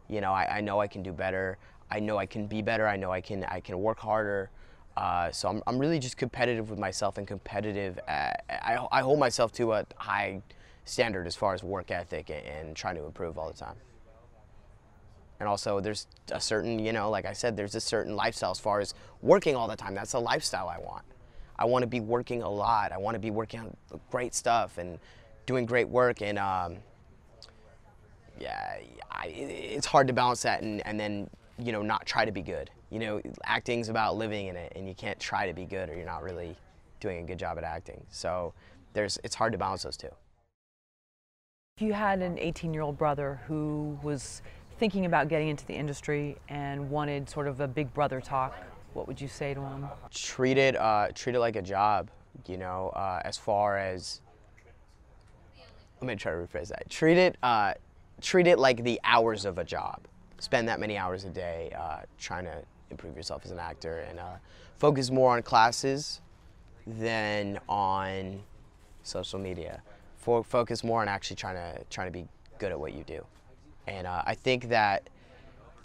You 0.08 0.20
know, 0.20 0.32
I, 0.32 0.58
I 0.58 0.60
know 0.60 0.80
I 0.80 0.86
can 0.86 1.02
do 1.02 1.10
better. 1.10 1.56
I 1.90 2.00
know 2.00 2.18
I 2.18 2.26
can 2.26 2.46
be 2.46 2.60
better. 2.60 2.86
I 2.86 2.96
know 2.96 3.10
I 3.10 3.22
can 3.22 3.44
I 3.44 3.60
can 3.60 3.80
work 3.80 3.98
harder. 3.98 4.50
Uh, 4.94 5.32
so 5.32 5.48
I'm, 5.48 5.62
I'm 5.66 5.78
really 5.78 5.98
just 5.98 6.18
competitive 6.18 6.68
with 6.68 6.78
myself 6.78 7.16
and 7.16 7.26
competitive. 7.26 7.98
At, 8.06 8.44
I, 8.50 8.86
I 8.92 9.00
hold 9.00 9.18
myself 9.18 9.52
to 9.52 9.72
a 9.72 9.86
high 9.96 10.42
standard 10.84 11.26
as 11.26 11.34
far 11.34 11.54
as 11.54 11.64
work 11.64 11.90
ethic 11.90 12.28
and, 12.28 12.46
and 12.46 12.76
trying 12.76 12.96
to 12.96 13.04
improve 13.06 13.38
all 13.38 13.48
the 13.48 13.56
time. 13.56 13.76
And 15.44 15.48
also, 15.50 15.78
there's 15.78 16.06
a 16.32 16.40
certain, 16.40 16.78
you 16.78 16.90
know, 16.94 17.10
like 17.10 17.26
I 17.26 17.34
said, 17.34 17.54
there's 17.54 17.74
a 17.74 17.80
certain 17.80 18.16
lifestyle 18.16 18.50
as 18.50 18.58
far 18.58 18.80
as 18.80 18.94
working 19.20 19.54
all 19.54 19.68
the 19.68 19.76
time. 19.76 19.94
That's 19.94 20.12
the 20.12 20.20
lifestyle 20.20 20.70
I 20.70 20.78
want. 20.78 21.04
I 21.58 21.66
want 21.66 21.82
to 21.82 21.86
be 21.86 22.00
working 22.00 22.40
a 22.40 22.48
lot. 22.48 22.92
I 22.92 22.96
want 22.96 23.14
to 23.14 23.18
be 23.18 23.30
working 23.30 23.60
on 23.60 23.76
great 24.10 24.34
stuff 24.34 24.78
and 24.78 24.98
doing 25.44 25.66
great 25.66 25.86
work. 25.86 26.22
And 26.22 26.38
um, 26.38 26.76
yeah, 28.40 28.78
I, 29.10 29.26
it's 29.26 29.84
hard 29.84 30.06
to 30.06 30.14
balance 30.14 30.40
that 30.44 30.62
and, 30.62 30.80
and 30.86 30.98
then 30.98 31.28
you 31.58 31.72
know 31.72 31.82
not 31.82 32.06
try 32.06 32.24
to 32.24 32.32
be 32.32 32.40
good. 32.40 32.70
You 32.88 33.00
know, 33.00 33.20
acting's 33.44 33.90
about 33.90 34.16
living 34.16 34.46
in 34.46 34.56
it, 34.56 34.72
and 34.74 34.88
you 34.88 34.94
can't 34.94 35.20
try 35.20 35.46
to 35.46 35.52
be 35.52 35.66
good 35.66 35.90
or 35.90 35.94
you're 35.94 36.06
not 36.06 36.22
really 36.22 36.56
doing 37.00 37.22
a 37.22 37.26
good 37.26 37.38
job 37.38 37.58
at 37.58 37.64
acting. 37.64 38.02
So 38.08 38.54
there's 38.94 39.18
it's 39.22 39.34
hard 39.34 39.52
to 39.52 39.58
balance 39.58 39.82
those 39.82 39.98
two. 39.98 40.10
If 41.76 41.82
you 41.82 41.92
had 41.92 42.22
an 42.22 42.36
18-year-old 42.36 42.96
brother 42.96 43.40
who 43.46 43.98
was 44.02 44.42
thinking 44.78 45.06
about 45.06 45.28
getting 45.28 45.48
into 45.48 45.66
the 45.66 45.74
industry 45.74 46.36
and 46.48 46.90
wanted 46.90 47.28
sort 47.28 47.46
of 47.46 47.60
a 47.60 47.68
big 47.68 47.92
brother 47.94 48.20
talk, 48.20 48.54
what 48.92 49.06
would 49.06 49.20
you 49.20 49.28
say 49.28 49.54
to 49.54 49.60
him? 49.60 49.86
Treat 50.12 50.58
it, 50.58 50.76
uh, 50.76 51.08
treat 51.14 51.34
it 51.34 51.40
like 51.40 51.56
a 51.56 51.62
job. 51.62 52.10
You 52.46 52.56
know, 52.56 52.88
uh, 52.96 53.22
as 53.24 53.38
far 53.38 53.78
as 53.78 54.20
let 56.00 56.08
me 56.08 56.16
try 56.16 56.32
to 56.32 56.38
rephrase 56.38 56.68
that. 56.68 56.90
Treat 56.90 57.16
it, 57.16 57.36
uh, 57.42 57.74
treat 58.20 58.46
it 58.46 58.58
like 58.58 58.82
the 58.82 59.00
hours 59.04 59.44
of 59.44 59.58
a 59.58 59.64
job. 59.64 60.00
Spend 60.38 60.68
that 60.68 60.80
many 60.80 60.98
hours 60.98 61.24
a 61.24 61.30
day 61.30 61.72
uh, 61.78 62.00
trying 62.18 62.44
to 62.44 62.62
improve 62.90 63.16
yourself 63.16 63.42
as 63.44 63.50
an 63.50 63.58
actor 63.58 64.00
and 64.08 64.18
uh, 64.18 64.34
focus 64.78 65.10
more 65.10 65.36
on 65.36 65.42
classes 65.42 66.20
than 66.86 67.58
on 67.68 68.40
social 69.02 69.38
media. 69.38 69.82
Focus 70.18 70.82
more 70.82 71.02
on 71.02 71.08
actually 71.08 71.36
trying 71.36 71.56
to 71.56 71.84
trying 71.90 72.06
to 72.06 72.12
be 72.12 72.26
good 72.58 72.72
at 72.72 72.78
what 72.80 72.94
you 72.94 73.04
do. 73.04 73.24
And 73.86 74.06
uh, 74.06 74.22
I 74.24 74.34
think 74.34 74.68
that 74.68 75.08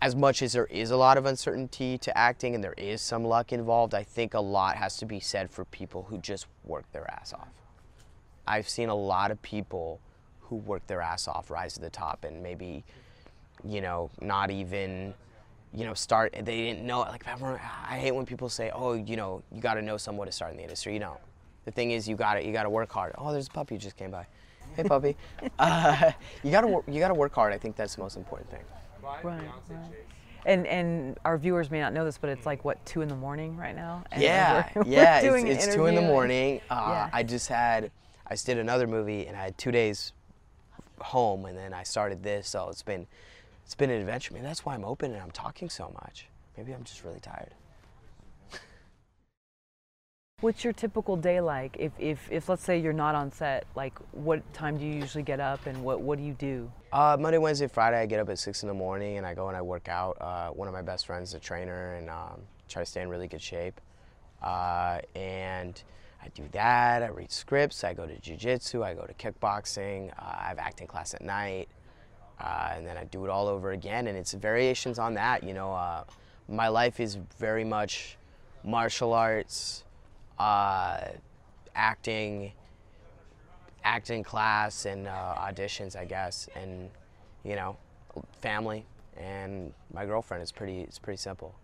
as 0.01 0.15
much 0.15 0.41
as 0.41 0.53
there 0.53 0.65
is 0.65 0.91
a 0.91 0.97
lot 0.97 1.17
of 1.17 1.25
uncertainty 1.25 1.97
to 1.97 2.17
acting 2.17 2.55
and 2.55 2.63
there 2.63 2.75
is 2.77 3.01
some 3.01 3.25
luck 3.25 3.51
involved, 3.51 3.93
I 3.93 4.03
think 4.03 4.33
a 4.33 4.39
lot 4.39 4.77
has 4.77 4.97
to 4.97 5.05
be 5.05 5.19
said 5.19 5.49
for 5.51 5.65
people 5.65 6.03
who 6.09 6.17
just 6.19 6.47
work 6.63 6.89
their 6.93 7.09
ass 7.11 7.33
off. 7.33 7.49
I've 8.47 8.69
seen 8.69 8.89
a 8.89 8.95
lot 8.95 9.31
of 9.31 9.41
people 9.41 9.99
who 10.41 10.55
work 10.55 10.87
their 10.87 11.01
ass 11.01 11.27
off 11.27 11.51
rise 11.51 11.73
to 11.73 11.81
the 11.81 11.89
top 11.89 12.23
and 12.23 12.41
maybe, 12.41 12.83
you 13.63 13.81
know, 13.81 14.09
not 14.21 14.49
even, 14.49 15.13
you 15.73 15.85
know, 15.85 15.93
start, 15.93 16.33
they 16.33 16.57
didn't 16.57 16.87
know 16.87 17.03
it. 17.03 17.09
Like, 17.09 17.27
I 17.27 17.97
hate 17.99 18.15
when 18.15 18.25
people 18.25 18.49
say, 18.49 18.71
oh, 18.73 18.93
you 18.93 19.17
know, 19.17 19.43
you 19.51 19.61
got 19.61 19.73
to 19.75 19.81
know 19.81 19.97
someone 19.97 20.27
to 20.27 20.31
start 20.31 20.51
in 20.51 20.57
the 20.57 20.63
industry. 20.63 20.93
You 20.93 20.99
don't. 20.99 21.19
The 21.65 21.71
thing 21.71 21.91
is, 21.91 22.07
you 22.07 22.15
got 22.15 22.35
to, 22.35 22.45
you 22.45 22.53
got 22.53 22.63
to 22.63 22.69
work 22.69 22.91
hard. 22.91 23.13
Oh, 23.17 23.31
there's 23.31 23.47
a 23.47 23.51
puppy 23.51 23.75
who 23.75 23.79
just 23.79 23.97
came 23.97 24.11
by. 24.11 24.25
Hey, 24.75 24.83
puppy. 24.83 25.17
uh, 25.59 26.11
you 26.43 26.51
got 26.51 26.61
to, 26.61 26.83
you 26.87 26.99
got 26.99 27.09
to 27.09 27.13
work 27.13 27.33
hard. 27.33 27.53
I 27.53 27.57
think 27.57 27.75
that's 27.75 27.95
the 27.95 28.01
most 28.01 28.17
important 28.17 28.49
thing. 28.49 28.63
Right, 29.03 29.23
right. 29.23 29.41
And 30.45 30.65
and 30.67 31.17
our 31.25 31.37
viewers 31.37 31.69
may 31.69 31.79
not 31.81 31.93
know 31.93 32.05
this, 32.05 32.17
but 32.17 32.29
it's 32.29 32.45
like 32.45 32.63
what 32.63 32.83
two 32.85 33.01
in 33.01 33.09
the 33.09 33.15
morning 33.15 33.57
right 33.57 33.75
now. 33.75 34.03
And 34.11 34.21
yeah, 34.21 34.69
we're, 34.73 34.83
yeah. 34.87 35.21
we're 35.23 35.37
it's, 35.37 35.65
it's 35.65 35.75
two 35.75 35.87
in 35.87 35.95
the 35.95 36.01
morning. 36.01 36.61
Uh, 36.69 36.85
yeah. 36.87 37.09
I 37.11 37.23
just 37.23 37.49
had 37.49 37.91
I 38.25 38.33
just 38.33 38.45
did 38.45 38.57
another 38.57 38.87
movie 38.87 39.27
and 39.27 39.35
I 39.35 39.43
had 39.43 39.57
two 39.57 39.71
days 39.71 40.13
home, 41.01 41.45
and 41.45 41.57
then 41.57 41.73
I 41.73 41.83
started 41.83 42.23
this. 42.23 42.47
So 42.47 42.69
it's 42.69 42.83
been 42.83 43.05
it's 43.65 43.75
been 43.75 43.89
an 43.89 43.99
adventure. 43.99 44.33
Maybe 44.33 44.45
that's 44.45 44.65
why 44.65 44.75
I'm 44.75 44.85
open 44.85 45.11
and 45.11 45.21
I'm 45.21 45.31
talking 45.31 45.69
so 45.69 45.91
much. 46.01 46.27
Maybe 46.57 46.71
I'm 46.73 46.83
just 46.83 47.03
really 47.03 47.19
tired. 47.19 47.53
What's 50.41 50.63
your 50.63 50.71
typical 50.71 51.17
day 51.17 51.41
like? 51.41 51.75
If, 51.77 51.91
if, 51.99 52.31
if 52.31 52.47
let's 52.47 52.63
say 52.63 52.79
you're 52.79 52.93
not 52.93 53.13
on 53.13 53.29
set, 53.29 53.65
like 53.75 53.93
what 54.13 54.41
time 54.53 54.77
do 54.77 54.85
you 54.85 54.93
usually 54.93 55.23
get 55.23 55.41
up 55.41 55.65
and 55.65 55.83
what, 55.83 55.99
what 55.99 56.17
do 56.17 56.23
you 56.23 56.31
do? 56.31 56.71
Uh, 56.93 57.17
Monday, 57.19 57.37
Wednesday, 57.37 57.67
Friday, 57.67 57.99
I 57.99 58.05
get 58.05 58.21
up 58.21 58.29
at 58.29 58.39
six 58.39 58.63
in 58.63 58.69
the 58.69 58.73
morning 58.73 59.17
and 59.17 59.25
I 59.27 59.33
go 59.33 59.49
and 59.49 59.57
I 59.57 59.61
work 59.61 59.89
out. 59.89 60.15
Uh, 60.21 60.51
one 60.51 60.69
of 60.69 60.73
my 60.73 60.81
best 60.81 61.05
friends 61.05 61.29
is 61.29 61.35
a 61.35 61.39
trainer 61.39 61.95
and 61.95 62.09
um, 62.09 62.39
try 62.69 62.81
to 62.81 62.85
stay 62.85 63.01
in 63.01 63.09
really 63.09 63.27
good 63.27 63.41
shape. 63.41 63.81
Uh, 64.41 64.99
and 65.13 65.83
I 66.23 66.29
do 66.29 66.43
that, 66.53 67.03
I 67.03 67.07
read 67.07 67.33
scripts, 67.33 67.83
I 67.83 67.93
go 67.93 68.07
to 68.07 68.15
jujitsu, 68.15 68.81
I 68.81 68.93
go 68.93 69.05
to 69.05 69.13
kickboxing, 69.15 70.13
uh, 70.17 70.35
I 70.39 70.47
have 70.47 70.57
acting 70.57 70.87
class 70.87 71.13
at 71.13 71.21
night, 71.21 71.67
uh, 72.39 72.71
and 72.75 72.87
then 72.87 72.95
I 72.95 73.03
do 73.03 73.25
it 73.25 73.29
all 73.29 73.49
over 73.49 73.71
again. 73.71 74.07
And 74.07 74.17
it's 74.17 74.31
variations 74.31 74.99
on 74.99 75.15
that, 75.15 75.43
you 75.43 75.53
know. 75.53 75.73
Uh, 75.73 76.05
my 76.47 76.69
life 76.69 77.01
is 77.01 77.17
very 77.37 77.65
much 77.65 78.17
martial 78.63 79.13
arts, 79.13 79.83
uh, 80.39 80.99
acting, 81.75 82.51
acting 83.83 84.23
class 84.23 84.85
and 84.85 85.07
uh, 85.07 85.35
auditions, 85.37 85.95
I 85.95 86.05
guess, 86.05 86.47
and 86.55 86.89
you 87.43 87.55
know, 87.55 87.77
family 88.41 88.85
and 89.17 89.73
my 89.93 90.05
girlfriend. 90.05 90.41
It's 90.41 90.51
pretty. 90.51 90.81
It's 90.81 90.99
pretty 90.99 91.17
simple. 91.17 91.55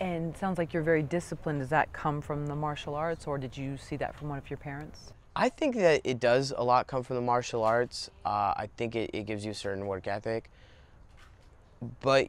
And 0.00 0.34
sounds 0.36 0.56
like 0.56 0.72
you're 0.72 0.82
very 0.82 1.02
disciplined. 1.02 1.60
Does 1.60 1.68
that 1.68 1.92
come 1.92 2.22
from 2.22 2.46
the 2.46 2.56
martial 2.56 2.94
arts, 2.94 3.26
or 3.26 3.36
did 3.36 3.56
you 3.56 3.76
see 3.76 3.96
that 3.96 4.16
from 4.16 4.30
one 4.30 4.38
of 4.38 4.48
your 4.48 4.56
parents? 4.56 5.12
I 5.36 5.48
think 5.48 5.76
that 5.76 6.00
it 6.04 6.18
does 6.18 6.52
a 6.56 6.64
lot 6.64 6.86
come 6.86 7.02
from 7.02 7.16
the 7.16 7.22
martial 7.22 7.62
arts. 7.62 8.10
Uh, 8.24 8.54
I 8.56 8.68
think 8.76 8.96
it, 8.96 9.10
it 9.12 9.26
gives 9.26 9.44
you 9.44 9.52
a 9.52 9.54
certain 9.54 9.86
work 9.86 10.08
ethic. 10.08 10.50
But 12.00 12.28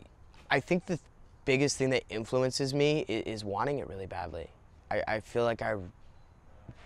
I 0.50 0.60
think 0.60 0.86
the 0.86 1.00
biggest 1.46 1.78
thing 1.78 1.90
that 1.92 2.04
influences 2.10 2.74
me 2.74 3.06
is, 3.08 3.24
is 3.26 3.46
wanting 3.46 3.80
it 3.80 3.88
really 3.88 4.06
badly. 4.06 4.50
I, 4.92 5.04
I 5.08 5.20
feel 5.22 5.44
like 5.44 5.62
I 5.62 5.76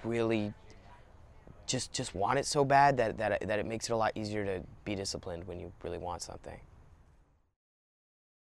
really 0.03 0.53
just 1.65 1.91
just 1.91 2.13
want 2.13 2.37
it 2.37 2.45
so 2.45 2.63
bad 2.63 2.97
that, 2.97 3.17
that, 3.17 3.47
that 3.47 3.59
it 3.59 3.65
makes 3.65 3.89
it 3.89 3.93
a 3.93 3.97
lot 3.97 4.11
easier 4.15 4.45
to 4.45 4.63
be 4.83 4.93
disciplined 4.95 5.47
when 5.47 5.59
you 5.59 5.71
really 5.83 5.97
want 5.97 6.21
something. 6.21 6.59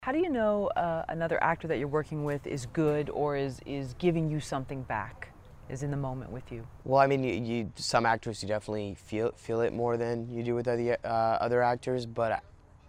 How 0.02 0.12
do 0.12 0.18
you 0.18 0.30
know 0.30 0.68
uh, 0.68 1.04
another 1.08 1.42
actor 1.42 1.66
that 1.68 1.78
you're 1.78 1.88
working 1.88 2.24
with 2.24 2.46
is 2.46 2.66
good 2.66 3.10
or 3.10 3.36
is, 3.36 3.60
is 3.66 3.94
giving 3.98 4.30
you 4.30 4.38
something 4.38 4.82
back, 4.82 5.30
is 5.68 5.82
in 5.82 5.90
the 5.90 5.96
moment 5.96 6.30
with 6.30 6.52
you? 6.52 6.64
Well, 6.84 7.00
I 7.00 7.08
mean, 7.08 7.24
you, 7.24 7.34
you 7.34 7.72
some 7.74 8.06
actors 8.06 8.40
you 8.40 8.48
definitely 8.48 8.94
feel 8.94 9.32
feel 9.32 9.60
it 9.62 9.72
more 9.72 9.96
than 9.96 10.32
you 10.32 10.44
do 10.44 10.54
with 10.54 10.68
other 10.68 10.96
uh, 11.04 11.08
other 11.08 11.62
actors, 11.62 12.06
but 12.06 12.44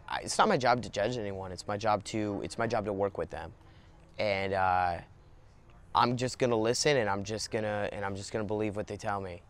I, 0.07 0.19
it's 0.21 0.37
not 0.37 0.47
my 0.47 0.57
job 0.57 0.83
to 0.83 0.89
judge 0.89 1.17
anyone. 1.17 1.51
It's 1.51 1.67
my 1.67 1.77
job 1.77 2.03
to 2.05 2.41
it's 2.43 2.59
my 2.59 2.67
job 2.67 2.85
to 2.85 2.93
work 2.93 3.17
with 3.17 3.31
them, 3.31 3.51
and. 4.19 4.53
Uh, 4.53 4.97
I'm 5.95 6.17
just 6.17 6.37
gonna 6.37 6.55
listen 6.55 6.97
and 6.97 7.09
I'm 7.09 7.23
just 7.23 7.51
gonna 7.51 7.89
and 7.91 8.05
I'm 8.05 8.15
just 8.15 8.31
gonna 8.31 8.43
believe 8.45 8.75
what 8.75 8.87
they 8.87 8.97
tell 8.97 9.19
me. 9.21 9.41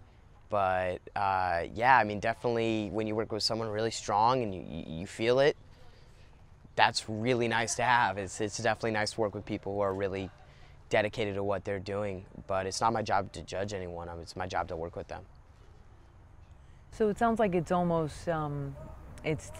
But 0.49 0.99
uh, 1.15 1.65
yeah, 1.73 1.97
I 1.97 2.03
mean, 2.03 2.19
definitely 2.19 2.89
when 2.91 3.05
you 3.05 3.15
work 3.15 3.31
with 3.31 3.43
someone 3.43 3.69
really 3.69 3.91
strong 3.91 4.41
and 4.41 4.53
you, 4.53 4.83
you 4.87 5.05
feel 5.05 5.39
it, 5.39 5.55
that's 6.75 7.07
really 7.07 7.47
nice 7.47 7.75
to 7.75 7.83
have. 7.83 8.17
It's, 8.17 8.41
it's 8.41 8.57
definitely 8.57 8.91
nice 8.91 9.11
to 9.11 9.21
work 9.21 9.35
with 9.35 9.45
people 9.45 9.75
who 9.75 9.81
are 9.81 9.93
really 9.93 10.29
dedicated 10.89 11.35
to 11.35 11.43
what 11.43 11.65
they're 11.65 11.79
doing. 11.79 12.25
But 12.47 12.65
it's 12.65 12.81
not 12.81 12.93
my 12.93 13.03
job 13.03 13.31
to 13.33 13.43
judge 13.43 13.73
anyone. 13.73 14.09
It's 14.21 14.35
my 14.35 14.47
job 14.47 14.69
to 14.69 14.75
work 14.75 14.95
with 14.95 15.07
them. 15.07 15.23
So 16.91 17.09
it 17.09 17.19
sounds 17.19 17.37
like 17.37 17.53
it's 17.53 17.71
almost 17.71 18.27
um, 18.27 18.75
it's 19.23 19.51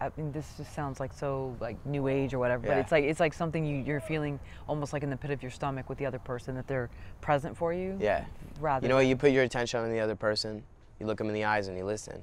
I 0.00 0.10
mean, 0.16 0.32
this 0.32 0.54
just 0.56 0.74
sounds 0.74 1.00
like 1.00 1.12
so 1.12 1.56
like 1.60 1.84
new 1.86 2.08
age 2.08 2.34
or 2.34 2.38
whatever, 2.38 2.66
yeah. 2.66 2.74
but 2.74 2.80
it's 2.80 2.92
like 2.92 3.04
it's 3.04 3.20
like 3.20 3.34
something 3.34 3.64
you, 3.64 3.78
you're 3.78 4.00
feeling 4.00 4.38
almost 4.68 4.92
like 4.92 5.02
in 5.02 5.10
the 5.10 5.16
pit 5.16 5.30
of 5.30 5.42
your 5.42 5.50
stomach 5.50 5.88
with 5.88 5.98
the 5.98 6.06
other 6.06 6.18
person 6.18 6.54
that 6.54 6.66
they're 6.66 6.90
present 7.20 7.56
for 7.56 7.72
you. 7.72 7.96
Yeah. 8.00 8.24
Rather. 8.60 8.86
You 8.86 8.92
know, 8.92 8.98
you 8.98 9.16
put 9.16 9.32
your 9.32 9.44
attention 9.44 9.80
on 9.80 9.90
the 9.90 10.00
other 10.00 10.14
person, 10.14 10.62
you 11.00 11.06
look 11.06 11.18
them 11.18 11.28
in 11.28 11.34
the 11.34 11.44
eyes 11.44 11.68
and 11.68 11.76
you 11.76 11.84
listen, 11.84 12.22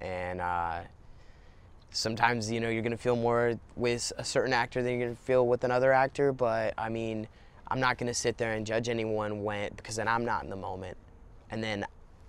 and 0.00 0.40
uh, 0.40 0.80
sometimes 1.90 2.50
you 2.50 2.60
know 2.60 2.68
you're 2.68 2.82
gonna 2.82 2.96
feel 2.96 3.16
more 3.16 3.58
with 3.76 4.12
a 4.18 4.24
certain 4.24 4.52
actor 4.52 4.82
than 4.82 4.98
you're 4.98 5.08
gonna 5.08 5.16
feel 5.16 5.46
with 5.46 5.64
another 5.64 5.92
actor. 5.92 6.32
But 6.32 6.74
I 6.78 6.88
mean, 6.88 7.28
I'm 7.68 7.80
not 7.80 7.98
gonna 7.98 8.14
sit 8.14 8.38
there 8.38 8.54
and 8.54 8.66
judge 8.66 8.88
anyone 8.88 9.42
when 9.44 9.72
because 9.76 9.96
then 9.96 10.08
I'm 10.08 10.24
not 10.24 10.44
in 10.44 10.50
the 10.50 10.56
moment, 10.56 10.96
and 11.50 11.62
then 11.62 11.84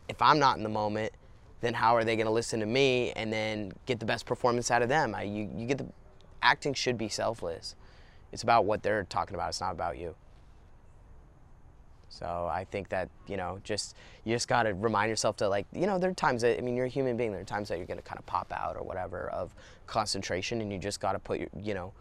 if 0.07 0.21
I'm 0.21 0.39
not 0.39 0.57
in 0.57 0.63
the 0.63 0.69
moment 0.69 1.13
then 1.61 1.73
how 1.73 1.95
are 1.95 2.03
they 2.03 2.15
going 2.15 2.25
to 2.25 2.31
listen 2.31 2.59
to 2.61 2.65
me 2.65 3.11
and 3.11 3.31
then 3.31 3.71
get 3.85 3.99
the 3.99 4.05
best 4.05 4.25
performance 4.25 4.71
out 4.71 4.81
of 4.81 4.89
them? 4.89 5.13
I, 5.13 5.23
you, 5.23 5.49
you 5.55 5.65
get 5.65 5.77
the 5.77 5.87
acting 6.41 6.73
should 6.73 6.97
be 6.97 7.09
selfless. 7.09 7.75
It's 8.31 8.43
about 8.43 8.65
what 8.65 8.83
they're 8.83 9.03
talking 9.03 9.35
about. 9.35 9.49
It's 9.49 9.61
not 9.61 9.71
about 9.71 9.97
you. 9.97 10.15
So 12.09 12.49
I 12.51 12.65
think 12.65 12.89
that 12.89 13.09
you 13.27 13.37
know, 13.37 13.59
just 13.63 13.95
you 14.23 14.35
just 14.35 14.47
got 14.47 14.63
to 14.63 14.73
remind 14.73 15.09
yourself 15.09 15.37
to 15.37 15.47
like, 15.47 15.67
you 15.71 15.85
know, 15.85 15.99
there 15.99 16.09
are 16.09 16.13
times 16.13 16.41
that 16.41 16.57
I 16.57 16.61
mean, 16.61 16.75
you're 16.75 16.87
a 16.87 16.89
human 16.89 17.17
being. 17.17 17.31
There 17.31 17.41
are 17.41 17.45
times 17.45 17.69
that 17.69 17.77
you're 17.77 17.87
going 17.87 17.99
to 17.99 18.03
kind 18.03 18.17
of 18.19 18.25
pop 18.25 18.51
out 18.51 18.75
or 18.75 18.83
whatever 18.83 19.29
of 19.29 19.53
concentration, 19.85 20.61
and 20.61 20.71
you 20.71 20.79
just 20.79 20.99
got 20.99 21.13
to 21.13 21.19
put 21.19 21.39
your, 21.39 21.49
you 21.61 21.73
know, 21.73 21.93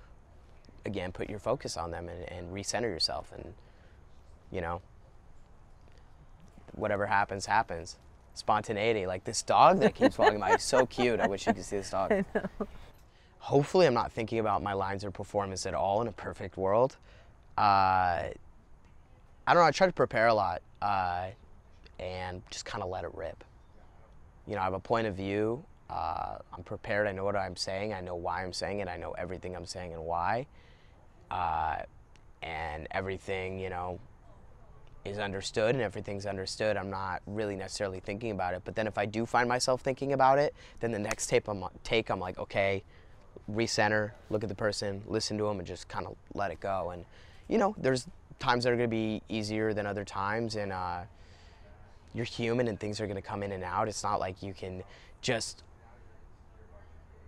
again, 0.87 1.12
put 1.12 1.29
your 1.29 1.38
focus 1.38 1.77
on 1.77 1.90
them 1.90 2.09
and, 2.09 2.25
and 2.31 2.53
recenter 2.53 2.83
yourself, 2.83 3.33
and 3.35 3.53
you 4.51 4.62
know, 4.62 4.81
whatever 6.73 7.07
happens, 7.07 7.44
happens 7.44 7.97
spontaneity. 8.38 9.07
Like 9.07 9.24
this 9.24 9.42
dog 9.42 9.81
that 9.81 9.94
keeps 9.94 10.16
walking 10.16 10.40
by 10.40 10.55
is 10.55 10.62
so 10.62 10.87
cute. 10.87 11.20
I 11.20 11.27
wish 11.27 11.46
you 11.46 11.53
could 11.53 11.64
see 11.64 11.77
this 11.77 11.90
dog. 11.90 12.24
Hopefully, 13.38 13.87
I'm 13.87 13.94
not 13.94 14.12
thinking 14.12 14.38
about 14.38 14.62
my 14.62 14.72
lines 14.72 15.05
or 15.05 15.11
performance 15.11 15.66
at 15.66 15.74
all 15.74 16.01
in 16.01 16.09
a 16.09 16.12
perfect 16.12 16.57
world. 16.57 16.96
Uh, 17.57 17.61
I 17.61 18.35
don't 19.46 19.57
know. 19.57 19.62
I 19.62 19.70
try 19.70 19.87
to 19.87 19.92
prepare 19.92 20.29
a 20.29 20.35
lot 20.35 20.62
uh, 20.83 21.29
and 21.98 22.42
just 22.51 22.64
kind 22.64 22.83
of 22.83 22.90
let 22.90 23.05
it 23.05 23.11
rip. 23.14 23.42
You 24.46 24.55
know, 24.55 24.61
I 24.61 24.64
have 24.64 24.74
a 24.74 24.81
point 24.81 25.07
of 25.07 25.14
view. 25.14 25.64
Uh, 25.90 26.37
I'm 26.53 26.62
prepared. 26.62 27.07
I 27.07 27.12
know 27.12 27.24
what 27.24 27.37
I'm 27.37 27.57
saying. 27.57 27.94
I 27.94 28.01
know 28.01 28.14
why 28.14 28.44
I'm 28.44 28.53
saying 28.53 28.81
it. 28.81 28.88
I 28.88 28.96
know 28.96 29.12
everything 29.12 29.57
I'm 29.57 29.66
saying 29.66 29.92
and 29.94 30.05
why. 30.05 30.46
Uh, 31.31 31.79
and 32.42 32.87
everything, 32.90 33.59
you 33.59 33.70
know, 33.70 33.98
is 35.04 35.18
understood 35.18 35.74
and 35.74 35.82
everything's 35.82 36.26
understood, 36.26 36.76
I'm 36.76 36.90
not 36.90 37.22
really 37.26 37.56
necessarily 37.56 38.00
thinking 38.00 38.30
about 38.30 38.54
it. 38.54 38.62
But 38.64 38.74
then 38.74 38.87
if 38.87 38.98
I 38.98 39.06
do 39.06 39.24
find 39.26 39.48
myself 39.48 39.80
thinking 39.80 40.12
about 40.12 40.38
it, 40.38 40.54
then 40.80 40.92
the 40.92 40.98
next 40.98 41.28
tape 41.28 41.48
I'm, 41.48 41.64
take, 41.84 42.11
I'm 42.11 42.20
like, 42.20 42.38
okay, 42.38 42.82
recenter, 43.50 44.12
look 44.30 44.42
at 44.42 44.48
the 44.48 44.54
person, 44.54 45.02
listen 45.06 45.38
to 45.38 45.44
them, 45.44 45.58
and 45.58 45.66
just 45.66 45.88
kind 45.88 46.06
of 46.06 46.16
let 46.34 46.50
it 46.50 46.61
go. 46.61 46.90
And 46.90 47.04
you 47.48 47.58
know, 47.58 47.74
there's 47.78 48.06
times 48.38 48.64
that 48.64 48.72
are 48.72 48.76
going 48.76 48.88
to 48.88 48.94
be 48.94 49.22
easier 49.28 49.72
than 49.72 49.87
other 49.87 50.04
times, 50.04 50.56
and 50.56 50.72
uh, 50.72 51.00
you're 52.14 52.24
human, 52.24 52.68
and 52.68 52.78
things 52.78 53.00
are 53.00 53.06
going 53.06 53.16
to 53.16 53.22
come 53.22 53.42
in 53.42 53.52
and 53.52 53.64
out. 53.64 53.88
It's 53.88 54.02
not 54.02 54.20
like 54.20 54.42
you 54.42 54.52
can 54.52 54.82
just 55.22 55.62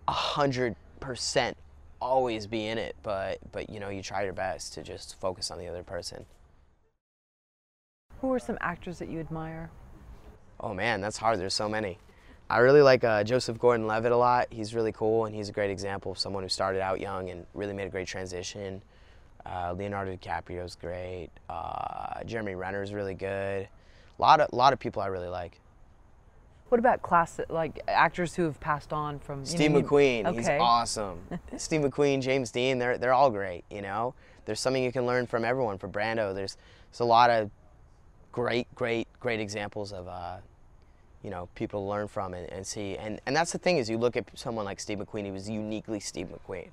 a 0.07 0.13
hundred 0.13 0.77
percent 1.01 1.57
always 2.01 2.47
be 2.47 2.67
in 2.67 2.79
it, 2.79 2.97
but 3.03 3.39
but 3.53 3.71
you 3.71 3.81
know, 3.81 3.89
you 3.89 4.03
try 4.03 4.25
your 4.25 4.33
best 4.33 4.75
to 4.75 4.83
just 4.83 5.19
focus 5.21 5.51
on 5.51 5.59
the 5.59 5.69
other 5.69 5.83
person. 5.83 6.27
Who 8.21 8.33
are 8.33 8.39
some 8.39 8.59
actors 8.61 8.99
that 8.99 9.09
you 9.09 9.21
admire? 9.21 9.71
Oh 10.59 10.75
man, 10.75 11.01
that's 11.01 11.17
hard. 11.17 11.39
There's 11.39 11.55
so 11.55 11.69
many. 11.69 11.99
I 12.51 12.59
really 12.59 12.83
like 12.83 13.05
uh, 13.05 13.23
Joseph 13.25 13.59
Gordon-Levitt 13.59 14.11
a 14.11 14.17
lot. 14.17 14.49
He's 14.51 14.75
really 14.75 14.93
cool, 14.93 15.25
and 15.27 15.35
he's 15.35 15.49
a 15.49 15.53
great 15.53 15.71
example 15.71 16.13
of 16.13 16.19
someone 16.19 16.43
who 16.43 16.49
started 16.49 16.83
out 16.83 17.01
young 17.01 17.31
and 17.31 17.47
really 17.55 17.73
made 17.73 17.87
a 17.87 17.91
great 17.91 18.09
transition. 18.09 18.83
Uh, 19.47 19.73
Leonardo 19.77 20.17
DiCaprio's 20.17 20.75
great. 20.75 21.31
Uh, 21.49 22.23
Jeremy 22.25 22.57
Renner's 22.57 22.93
really 22.93 23.15
good. 23.15 23.69
A 24.19 24.21
lot 24.23 24.41
of 24.41 24.53
lot 24.53 24.73
of 24.73 24.79
people 24.79 25.01
I 25.01 25.07
really 25.07 25.29
like. 25.29 25.61
What 26.69 26.79
about 26.79 27.03
classic 27.03 27.47
like 27.49 27.81
actors 27.89 28.35
who 28.35 28.43
have 28.45 28.61
passed 28.61 28.93
on 28.93 29.19
from 29.19 29.41
you 29.41 29.45
know, 29.45 29.51
Steve 29.57 29.73
you- 29.73 29.83
McQueen, 29.83 30.35
he's 30.35 30.49
awesome. 30.49 31.21
Steve 31.57 31.81
McQueen, 31.81 32.21
James 32.21 32.51
Dean, 32.51 32.79
they're 32.79 32.99
they're 32.99 33.15
all 33.15 33.31
great. 33.31 33.65
You 33.71 33.81
know, 33.83 34.15
there's 34.45 34.61
something 34.61 34.83
you 34.83 34.93
can 34.93 35.07
learn 35.07 35.27
from 35.27 35.45
everyone. 35.45 35.79
For 35.79 35.89
Brando, 35.89 36.35
there's 36.35 36.59
there's 36.91 37.01
a 37.01 37.05
lot 37.05 37.31
of 37.31 37.51
great, 38.33 38.73
great, 38.75 39.09
great 39.19 39.41
examples 39.41 39.93
of 39.93 40.09
uh, 40.09 40.37
you 41.23 41.31
know 41.31 41.49
people 41.55 41.83
to 41.83 41.89
learn 41.89 42.09
from 42.09 42.35
and, 42.35 42.49
and 42.51 42.67
see. 42.67 42.97
And 42.97 43.21
and 43.27 43.35
that's 43.35 43.53
the 43.53 43.59
thing 43.59 43.79
is 43.79 43.89
you 43.89 43.99
look 43.99 44.17
at 44.17 44.27
someone 44.39 44.65
like 44.65 44.81
Steve 44.81 44.99
McQueen, 44.99 45.25
he 45.25 45.31
was 45.31 45.49
uniquely 45.49 46.01
Steve 46.01 46.29
McQueen, 46.29 46.69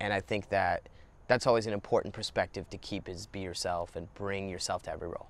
and 0.00 0.12
I 0.12 0.20
think 0.20 0.48
that 0.50 0.88
that's 1.28 1.46
always 1.46 1.66
an 1.66 1.72
important 1.72 2.14
perspective 2.14 2.68
to 2.70 2.78
keep 2.78 3.08
is 3.08 3.26
be 3.26 3.40
yourself 3.40 3.96
and 3.96 4.12
bring 4.14 4.48
yourself 4.48 4.82
to 4.84 4.92
every 4.92 5.08
role. 5.08 5.26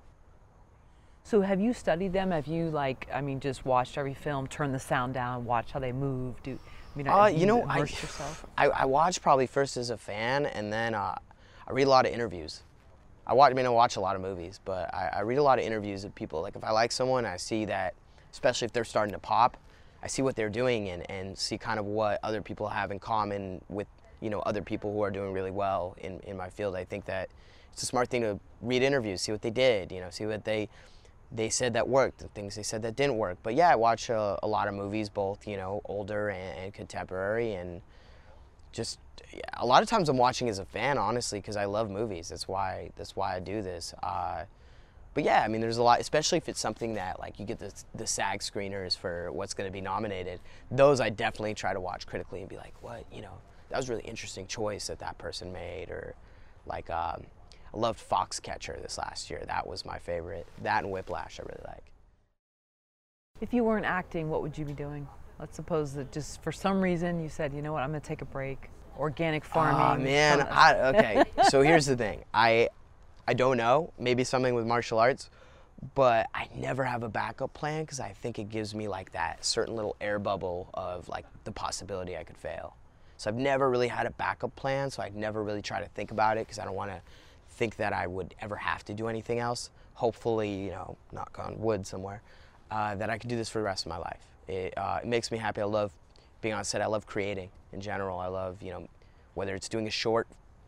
So 1.23 1.41
have 1.41 1.59
you 1.59 1.73
studied 1.73 2.13
them? 2.13 2.31
Have 2.31 2.47
you 2.47 2.69
like 2.69 3.07
I 3.13 3.21
mean 3.21 3.39
just 3.39 3.65
watched 3.65 3.97
every 3.97 4.13
film, 4.13 4.47
turn 4.47 4.71
the 4.71 4.79
sound 4.79 5.13
down, 5.13 5.45
watch 5.45 5.71
how 5.71 5.79
they 5.79 5.91
move? 5.91 6.41
Do 6.43 6.51
I 6.51 6.97
mean 6.97 7.07
Uh, 7.07 7.25
have 7.25 7.37
you 7.37 7.45
know, 7.45 7.63
I? 7.67 7.85
I 8.57 8.67
I 8.67 8.85
watched 8.85 9.21
probably 9.21 9.47
first 9.47 9.75
as 9.75 9.89
a 9.89 9.97
fan, 9.97 10.45
and 10.45 10.71
then 10.71 10.95
uh, 10.95 11.15
I 11.67 11.71
read 11.71 11.87
a 11.87 11.89
lot 11.89 12.05
of 12.05 12.13
interviews. 12.13 12.63
I 13.27 13.33
watch, 13.33 13.51
I 13.51 13.53
mean, 13.53 13.65
I 13.65 13.69
watch 13.69 13.97
a 13.97 13.99
lot 13.99 14.15
of 14.15 14.21
movies, 14.21 14.61
but 14.63 14.93
I, 14.93 15.09
I 15.17 15.19
read 15.19 15.37
a 15.37 15.43
lot 15.43 15.59
of 15.59 15.65
interviews 15.65 16.05
of 16.05 16.15
people. 16.15 16.41
Like 16.41 16.55
if 16.55 16.63
I 16.63 16.71
like 16.71 16.93
someone, 16.93 17.25
I 17.25 17.35
see 17.35 17.65
that, 17.65 17.93
especially 18.31 18.65
if 18.65 18.71
they're 18.71 18.85
starting 18.85 19.13
to 19.13 19.19
pop, 19.19 19.57
I 20.01 20.07
see 20.07 20.21
what 20.21 20.37
they're 20.37 20.49
doing 20.49 20.89
and, 20.89 21.09
and 21.11 21.37
see 21.37 21.57
kind 21.57 21.77
of 21.77 21.85
what 21.85 22.19
other 22.23 22.41
people 22.41 22.69
have 22.69 22.91
in 22.91 22.99
common 22.99 23.61
with 23.67 23.87
you 24.21 24.29
know 24.29 24.39
other 24.39 24.61
people 24.61 24.93
who 24.93 25.01
are 25.01 25.11
doing 25.11 25.33
really 25.33 25.51
well 25.51 25.95
in, 25.99 26.19
in 26.21 26.37
my 26.37 26.49
field. 26.49 26.75
I 26.75 26.85
think 26.85 27.05
that 27.05 27.29
it's 27.73 27.83
a 27.83 27.85
smart 27.85 28.09
thing 28.09 28.21
to 28.21 28.39
read 28.61 28.81
interviews, 28.81 29.21
see 29.21 29.31
what 29.31 29.41
they 29.41 29.51
did, 29.51 29.91
you 29.91 29.99
know, 29.99 30.09
see 30.09 30.25
what 30.25 30.45
they 30.45 30.69
they 31.29 31.49
said 31.49 31.73
that 31.73 31.87
worked, 31.87 32.19
the 32.19 32.29
things 32.29 32.55
they 32.55 32.63
said 32.63 32.81
that 32.83 32.95
didn't 32.95 33.17
work. 33.17 33.37
But 33.43 33.55
yeah, 33.55 33.69
I 33.69 33.75
watch 33.75 34.09
a, 34.09 34.39
a 34.41 34.47
lot 34.47 34.69
of 34.69 34.73
movies, 34.73 35.09
both 35.09 35.45
you 35.47 35.57
know 35.57 35.81
older 35.85 36.29
and, 36.29 36.59
and 36.59 36.73
contemporary, 36.73 37.53
and 37.53 37.81
just 38.71 38.99
a 39.53 39.65
lot 39.65 39.83
of 39.83 39.89
times 39.89 40.09
I'm 40.09 40.17
watching 40.17 40.49
as 40.49 40.59
a 40.59 40.65
fan, 40.65 40.97
honestly, 40.97 41.39
because 41.39 41.55
I 41.55 41.65
love 41.65 41.89
movies. 41.89 42.29
That's 42.29 42.47
why 42.47 42.91
that's 42.95 43.15
why 43.15 43.35
I 43.35 43.39
do 43.39 43.61
this. 43.61 43.93
Uh, 44.01 44.45
but 45.13 45.23
yeah, 45.23 45.41
I 45.41 45.47
mean, 45.47 45.61
there's 45.61 45.77
a 45.77 45.83
lot, 45.83 45.99
especially 45.99 46.37
if 46.37 46.47
it's 46.47 46.59
something 46.59 46.93
that 46.93 47.19
like 47.19 47.39
you 47.39 47.45
get 47.45 47.59
the 47.59 47.73
the 47.95 48.07
SAG 48.07 48.39
screeners 48.39 48.97
for 48.97 49.31
what's 49.31 49.53
going 49.53 49.67
to 49.67 49.73
be 49.73 49.81
nominated. 49.81 50.39
Those 50.69 50.99
I 50.99 51.09
definitely 51.09 51.55
try 51.55 51.73
to 51.73 51.79
watch 51.79 52.05
critically 52.05 52.41
and 52.41 52.49
be 52.49 52.57
like, 52.57 52.73
what 52.81 53.03
you 53.11 53.21
know, 53.21 53.33
that 53.69 53.77
was 53.77 53.89
a 53.89 53.93
really 53.93 54.05
interesting 54.05 54.47
choice 54.47 54.87
that 54.87 54.99
that 54.99 55.17
person 55.17 55.51
made, 55.51 55.89
or 55.89 56.13
like 56.65 56.89
um, 56.89 57.23
I 57.73 57.77
loved 57.77 57.99
Foxcatcher 58.07 58.81
this 58.81 58.97
last 58.97 59.29
year. 59.29 59.43
That 59.47 59.65
was 59.65 59.85
my 59.85 59.97
favorite. 59.97 60.47
That 60.61 60.83
and 60.83 60.91
Whiplash 60.91 61.39
I 61.39 61.43
really 61.43 61.63
like. 61.67 61.83
If 63.41 63.53
you 63.53 63.63
weren't 63.63 63.85
acting, 63.85 64.29
what 64.29 64.41
would 64.41 64.57
you 64.57 64.65
be 64.65 64.73
doing? 64.73 65.07
Let's 65.39 65.55
suppose 65.55 65.93
that 65.93 66.11
just 66.11 66.41
for 66.41 66.51
some 66.51 66.81
reason 66.81 67.21
you 67.21 67.29
said, 67.29 67.53
you 67.53 67.61
know 67.61 67.73
what, 67.73 67.83
I'm 67.83 67.91
going 67.91 68.01
to 68.01 68.07
take 68.07 68.21
a 68.21 68.25
break. 68.25 68.69
Organic 68.97 69.45
farming. 69.45 70.01
Oh 70.01 70.03
man, 70.03 70.41
I, 70.41 70.73
okay. 70.89 71.23
so 71.49 71.61
here's 71.61 71.85
the 71.85 71.95
thing. 71.95 72.23
I 72.33 72.69
I 73.27 73.33
don't 73.33 73.57
know. 73.57 73.93
Maybe 73.99 74.23
something 74.23 74.53
with 74.53 74.65
martial 74.65 74.99
arts, 74.99 75.29
but 75.95 76.27
I 76.33 76.47
never 76.55 76.83
have 76.83 77.03
a 77.03 77.09
backup 77.09 77.53
plan 77.53 77.83
because 77.83 77.99
I 77.99 78.09
think 78.09 78.39
it 78.39 78.49
gives 78.49 78.73
me 78.73 78.87
like 78.87 79.11
that 79.11 79.43
certain 79.45 79.75
little 79.75 79.95
air 80.01 80.17
bubble 80.19 80.69
of 80.73 81.07
like 81.09 81.25
the 81.43 81.51
possibility 81.51 82.17
I 82.17 82.23
could 82.23 82.37
fail. 82.37 82.75
So 83.17 83.29
I've 83.29 83.35
never 83.35 83.69
really 83.69 83.87
had 83.87 84.05
a 84.05 84.11
backup 84.11 84.55
plan. 84.55 84.89
So 84.91 85.03
I'd 85.03 85.15
never 85.15 85.43
really 85.43 85.61
try 85.61 85.81
to 85.81 85.87
think 85.89 86.11
about 86.11 86.37
it 86.37 86.47
because 86.47 86.59
I 86.59 86.65
don't 86.65 86.75
want 86.75 86.91
to 86.91 87.01
think 87.49 87.75
that 87.77 87.91
I 87.93 88.07
would 88.07 88.35
ever 88.39 88.55
have 88.55 88.85
to 88.85 88.93
do 88.93 89.07
anything 89.07 89.39
else. 89.39 89.71
Hopefully, 89.93 90.53
you 90.53 90.69
know, 90.69 90.95
knock 91.11 91.37
on 91.43 91.59
wood 91.59 91.85
somewhere, 91.85 92.21
uh, 92.69 92.95
that 92.95 93.09
I 93.09 93.17
could 93.17 93.29
do 93.29 93.35
this 93.35 93.49
for 93.49 93.59
the 93.59 93.65
rest 93.65 93.85
of 93.85 93.89
my 93.89 93.97
life. 93.97 94.21
It, 94.47 94.77
uh, 94.77 94.99
it 95.01 95.07
makes 95.07 95.31
me 95.31 95.39
happy. 95.39 95.61
I 95.61 95.65
love 95.65 95.91
being 96.41 96.53
on 96.53 96.63
set. 96.63 96.81
I 96.81 96.87
love 96.87 97.05
creating 97.05 97.49
in 97.73 97.81
general. 97.81 98.19
I 98.19 98.27
love, 98.27 98.61
you 98.61 98.71
know, 98.71 98.87
whether 99.33 99.55
it's 99.55 99.69
doing 99.69 99.87
a 99.87 99.91
short, 99.91 100.27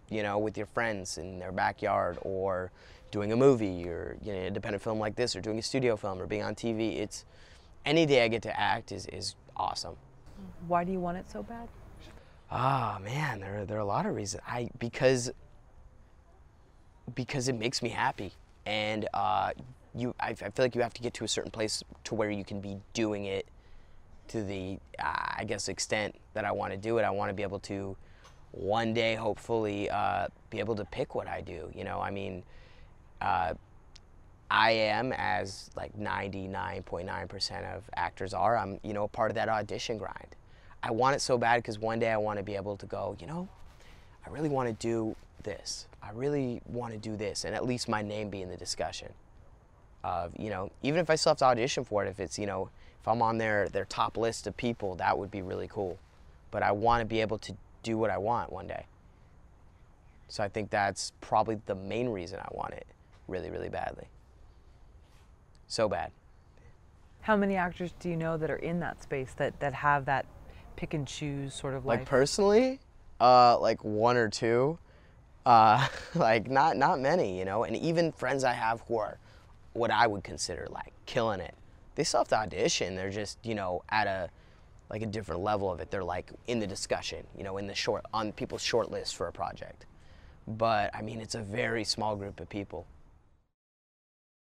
you 0.10 0.24
know, 0.24 0.38
with 0.38 0.58
your 0.58 0.66
friends 0.68 1.18
in 1.18 1.40
their 1.40 1.52
backyard 1.52 2.18
or 2.22 2.72
doing 3.12 3.32
a 3.32 3.36
movie 3.36 3.88
or, 3.88 4.18
you 4.24 4.32
know, 4.32 4.40
an 4.40 4.46
independent 4.46 4.84
film 4.84 5.00
like 5.00 5.16
this 5.16 5.36
or 5.36 5.42
doing 5.42 5.58
a 5.60 5.62
studio 5.62 5.96
film 5.96 6.22
or 6.22 6.28
being 6.28 6.44
on 6.44 6.56
TV. 6.56 6.98
It's 6.98 7.26
any 7.86 8.06
day 8.06 8.24
I 8.24 8.28
get 8.28 8.42
to 8.44 8.60
act 8.60 8.92
is, 8.92 9.08
is 9.08 9.36
awesome. 9.56 9.96
Why 10.68 10.84
do 10.84 10.92
you 10.92 11.00
want 11.00 11.18
it 11.18 11.30
so 11.30 11.44
bad? 11.44 11.68
Ah 12.52 13.00
man, 13.04 13.40
there, 13.40 13.66
there 13.66 13.78
are 13.78 13.82
a 13.82 13.86
lot 13.86 14.06
of 14.06 14.16
reasons. 14.16 14.42
I 14.48 14.70
because 14.80 15.32
because 17.14 17.48
it 17.48 17.54
makes 17.54 17.82
me 17.82 17.90
happy, 17.90 18.32
and 18.66 19.08
uh, 19.14 19.52
you 19.96 20.16
I, 20.20 20.30
I 20.30 20.34
feel 20.34 20.66
like 20.66 20.76
you 20.76 20.82
have 20.82 20.94
to 20.96 21.02
get 21.02 21.14
to 21.16 21.24
a 21.24 21.28
certain 21.28 21.52
place 21.52 21.84
to 22.06 22.16
where 22.16 22.32
you 22.32 22.44
can 22.44 22.60
be 22.60 22.78
doing 22.94 23.26
it 23.26 23.48
to 24.30 24.44
the 24.44 24.80
uh, 25.00 25.34
I 25.38 25.44
guess 25.46 25.70
extent 25.70 26.16
that 26.34 26.46
I 26.46 26.52
want 26.52 26.72
to 26.72 26.78
do 26.78 26.98
it. 26.98 27.04
I 27.04 27.10
want 27.10 27.30
to 27.30 27.34
be 27.34 27.44
able 27.44 27.60
to 27.62 27.96
one 28.52 28.94
day 28.94 29.16
hopefully 29.16 29.90
uh, 29.90 30.28
be 30.50 30.60
able 30.60 30.76
to 30.76 30.86
pick 30.86 31.16
what 31.16 31.28
I 31.28 31.42
do. 31.42 31.72
You 31.74 31.84
know, 31.84 32.00
I 32.00 32.12
mean. 32.12 32.44
Uh, 33.22 33.54
I 34.52 34.72
am, 34.72 35.14
as 35.14 35.70
like 35.76 35.96
99.9% 35.96 37.76
of 37.76 37.84
actors 37.96 38.34
are, 38.34 38.58
I'm, 38.58 38.80
you 38.84 38.94
know, 38.94 39.08
part 39.08 39.30
of 39.30 39.36
that 39.36 39.48
audition 39.48 39.98
grind. 40.00 40.36
I 40.82 40.92
want 40.92 41.16
it 41.16 41.20
so 41.20 41.38
bad 41.38 41.58
because 41.58 41.78
one 41.78 42.00
day 42.00 42.12
I 42.12 42.18
want 42.18 42.38
to 42.40 42.44
be 42.44 42.56
able 42.56 42.78
to 42.78 42.86
go, 42.86 43.16
you 43.20 43.28
know, 43.28 43.48
I 44.26 44.30
really 44.30 44.50
want 44.50 44.68
to 44.68 44.74
do 44.74 45.16
this. 45.44 45.88
I 46.02 46.12
really 46.12 46.62
want 46.66 46.94
to 46.94 47.00
do 47.00 47.16
this, 47.16 47.44
and 47.46 47.54
at 47.54 47.66
least 47.66 47.88
my 47.88 48.02
name 48.02 48.30
be 48.30 48.42
in 48.42 48.50
the 48.50 48.58
discussion. 48.58 49.10
Of 50.04 50.34
you 50.40 50.50
know, 50.50 50.72
even 50.82 51.00
if 51.00 51.10
I 51.10 51.16
still 51.16 51.32
have 51.32 51.38
to 51.40 51.46
audition 51.46 51.84
for 51.84 52.06
it, 52.06 52.10
if 52.10 52.20
it's 52.20 52.40
you 52.40 52.46
know, 52.46 52.70
if 53.02 53.08
I'm 53.08 53.22
on 53.22 53.38
their 53.38 53.70
their 53.70 53.86
top 53.86 54.18
list 54.18 54.48
of 54.48 54.56
people, 54.56 54.96
that 54.96 55.18
would 55.18 55.32
be 55.32 55.42
really 55.42 55.68
cool. 55.68 56.00
But 56.52 56.64
I 56.64 56.72
want 56.72 57.02
to 57.02 57.06
be 57.06 57.22
able 57.22 57.38
to 57.40 57.56
do 57.84 57.98
what 57.98 58.10
I 58.10 58.18
want 58.18 58.52
one 58.52 58.68
day. 58.68 58.86
So 60.28 60.44
I 60.44 60.48
think 60.48 60.70
that's 60.70 61.12
probably 61.22 61.60
the 61.66 61.76
main 61.76 62.10
reason 62.10 62.40
I 62.40 62.48
want 62.52 62.74
it 62.74 62.88
really, 63.28 63.50
really 63.50 63.70
badly. 63.70 64.06
So 65.68 65.88
bad. 65.88 66.12
How 67.22 67.36
many 67.36 67.56
actors 67.56 67.94
do 68.00 68.10
you 68.10 68.16
know 68.16 68.38
that 68.38 68.50
are 68.50 68.56
in 68.56 68.80
that 68.80 69.04
space 69.04 69.34
that, 69.38 69.60
that 69.60 69.74
have 69.74 70.06
that 70.06 70.26
pick 70.76 70.94
and 70.94 71.08
choose 71.08 71.54
sort 71.54 71.74
of 71.74 71.86
Like 71.86 72.06
personally, 72.06 72.80
uh, 73.20 73.60
like 73.60 73.84
one 73.84 74.18
or 74.18 74.30
two, 74.30 74.80
uh, 75.46 75.88
like 76.16 76.50
not 76.50 76.78
not 76.78 77.00
many, 77.00 77.38
you 77.38 77.46
know. 77.46 77.64
And 77.64 77.76
even 77.76 78.12
friends 78.12 78.44
I 78.44 78.54
have 78.54 78.82
who 78.88 78.98
are 78.98 79.18
what 79.74 79.92
I 79.92 80.08
would 80.08 80.24
consider 80.24 80.68
like 80.70 80.94
killing 81.06 81.40
it, 81.40 81.56
they 81.96 82.04
still 82.04 82.22
have 82.22 82.28
to 82.30 82.38
audition. 82.38 82.96
They're 82.96 83.10
just 83.10 83.38
you 83.44 83.56
know 83.56 83.84
at 83.90 84.08
a 84.08 84.30
like 84.90 85.02
a 85.02 85.06
different 85.06 85.42
level 85.42 85.72
of 85.72 85.80
it. 85.80 85.92
They're 85.92 86.04
like 86.04 86.32
in 86.48 86.60
the 86.60 86.68
discussion, 86.68 87.26
you 87.38 87.44
know, 87.44 87.58
in 87.58 87.68
the 87.68 87.76
short 87.76 88.06
on 88.14 88.32
people's 88.32 88.64
short 88.64 88.92
list 88.92 89.16
for 89.16 89.28
a 89.28 89.32
project. 89.32 89.86
But 90.48 90.96
I 90.96 91.02
mean, 91.02 91.22
it's 91.22 91.36
a 91.36 91.42
very 91.42 91.84
small 91.84 92.16
group 92.16 92.40
of 92.40 92.50
people. 92.50 92.88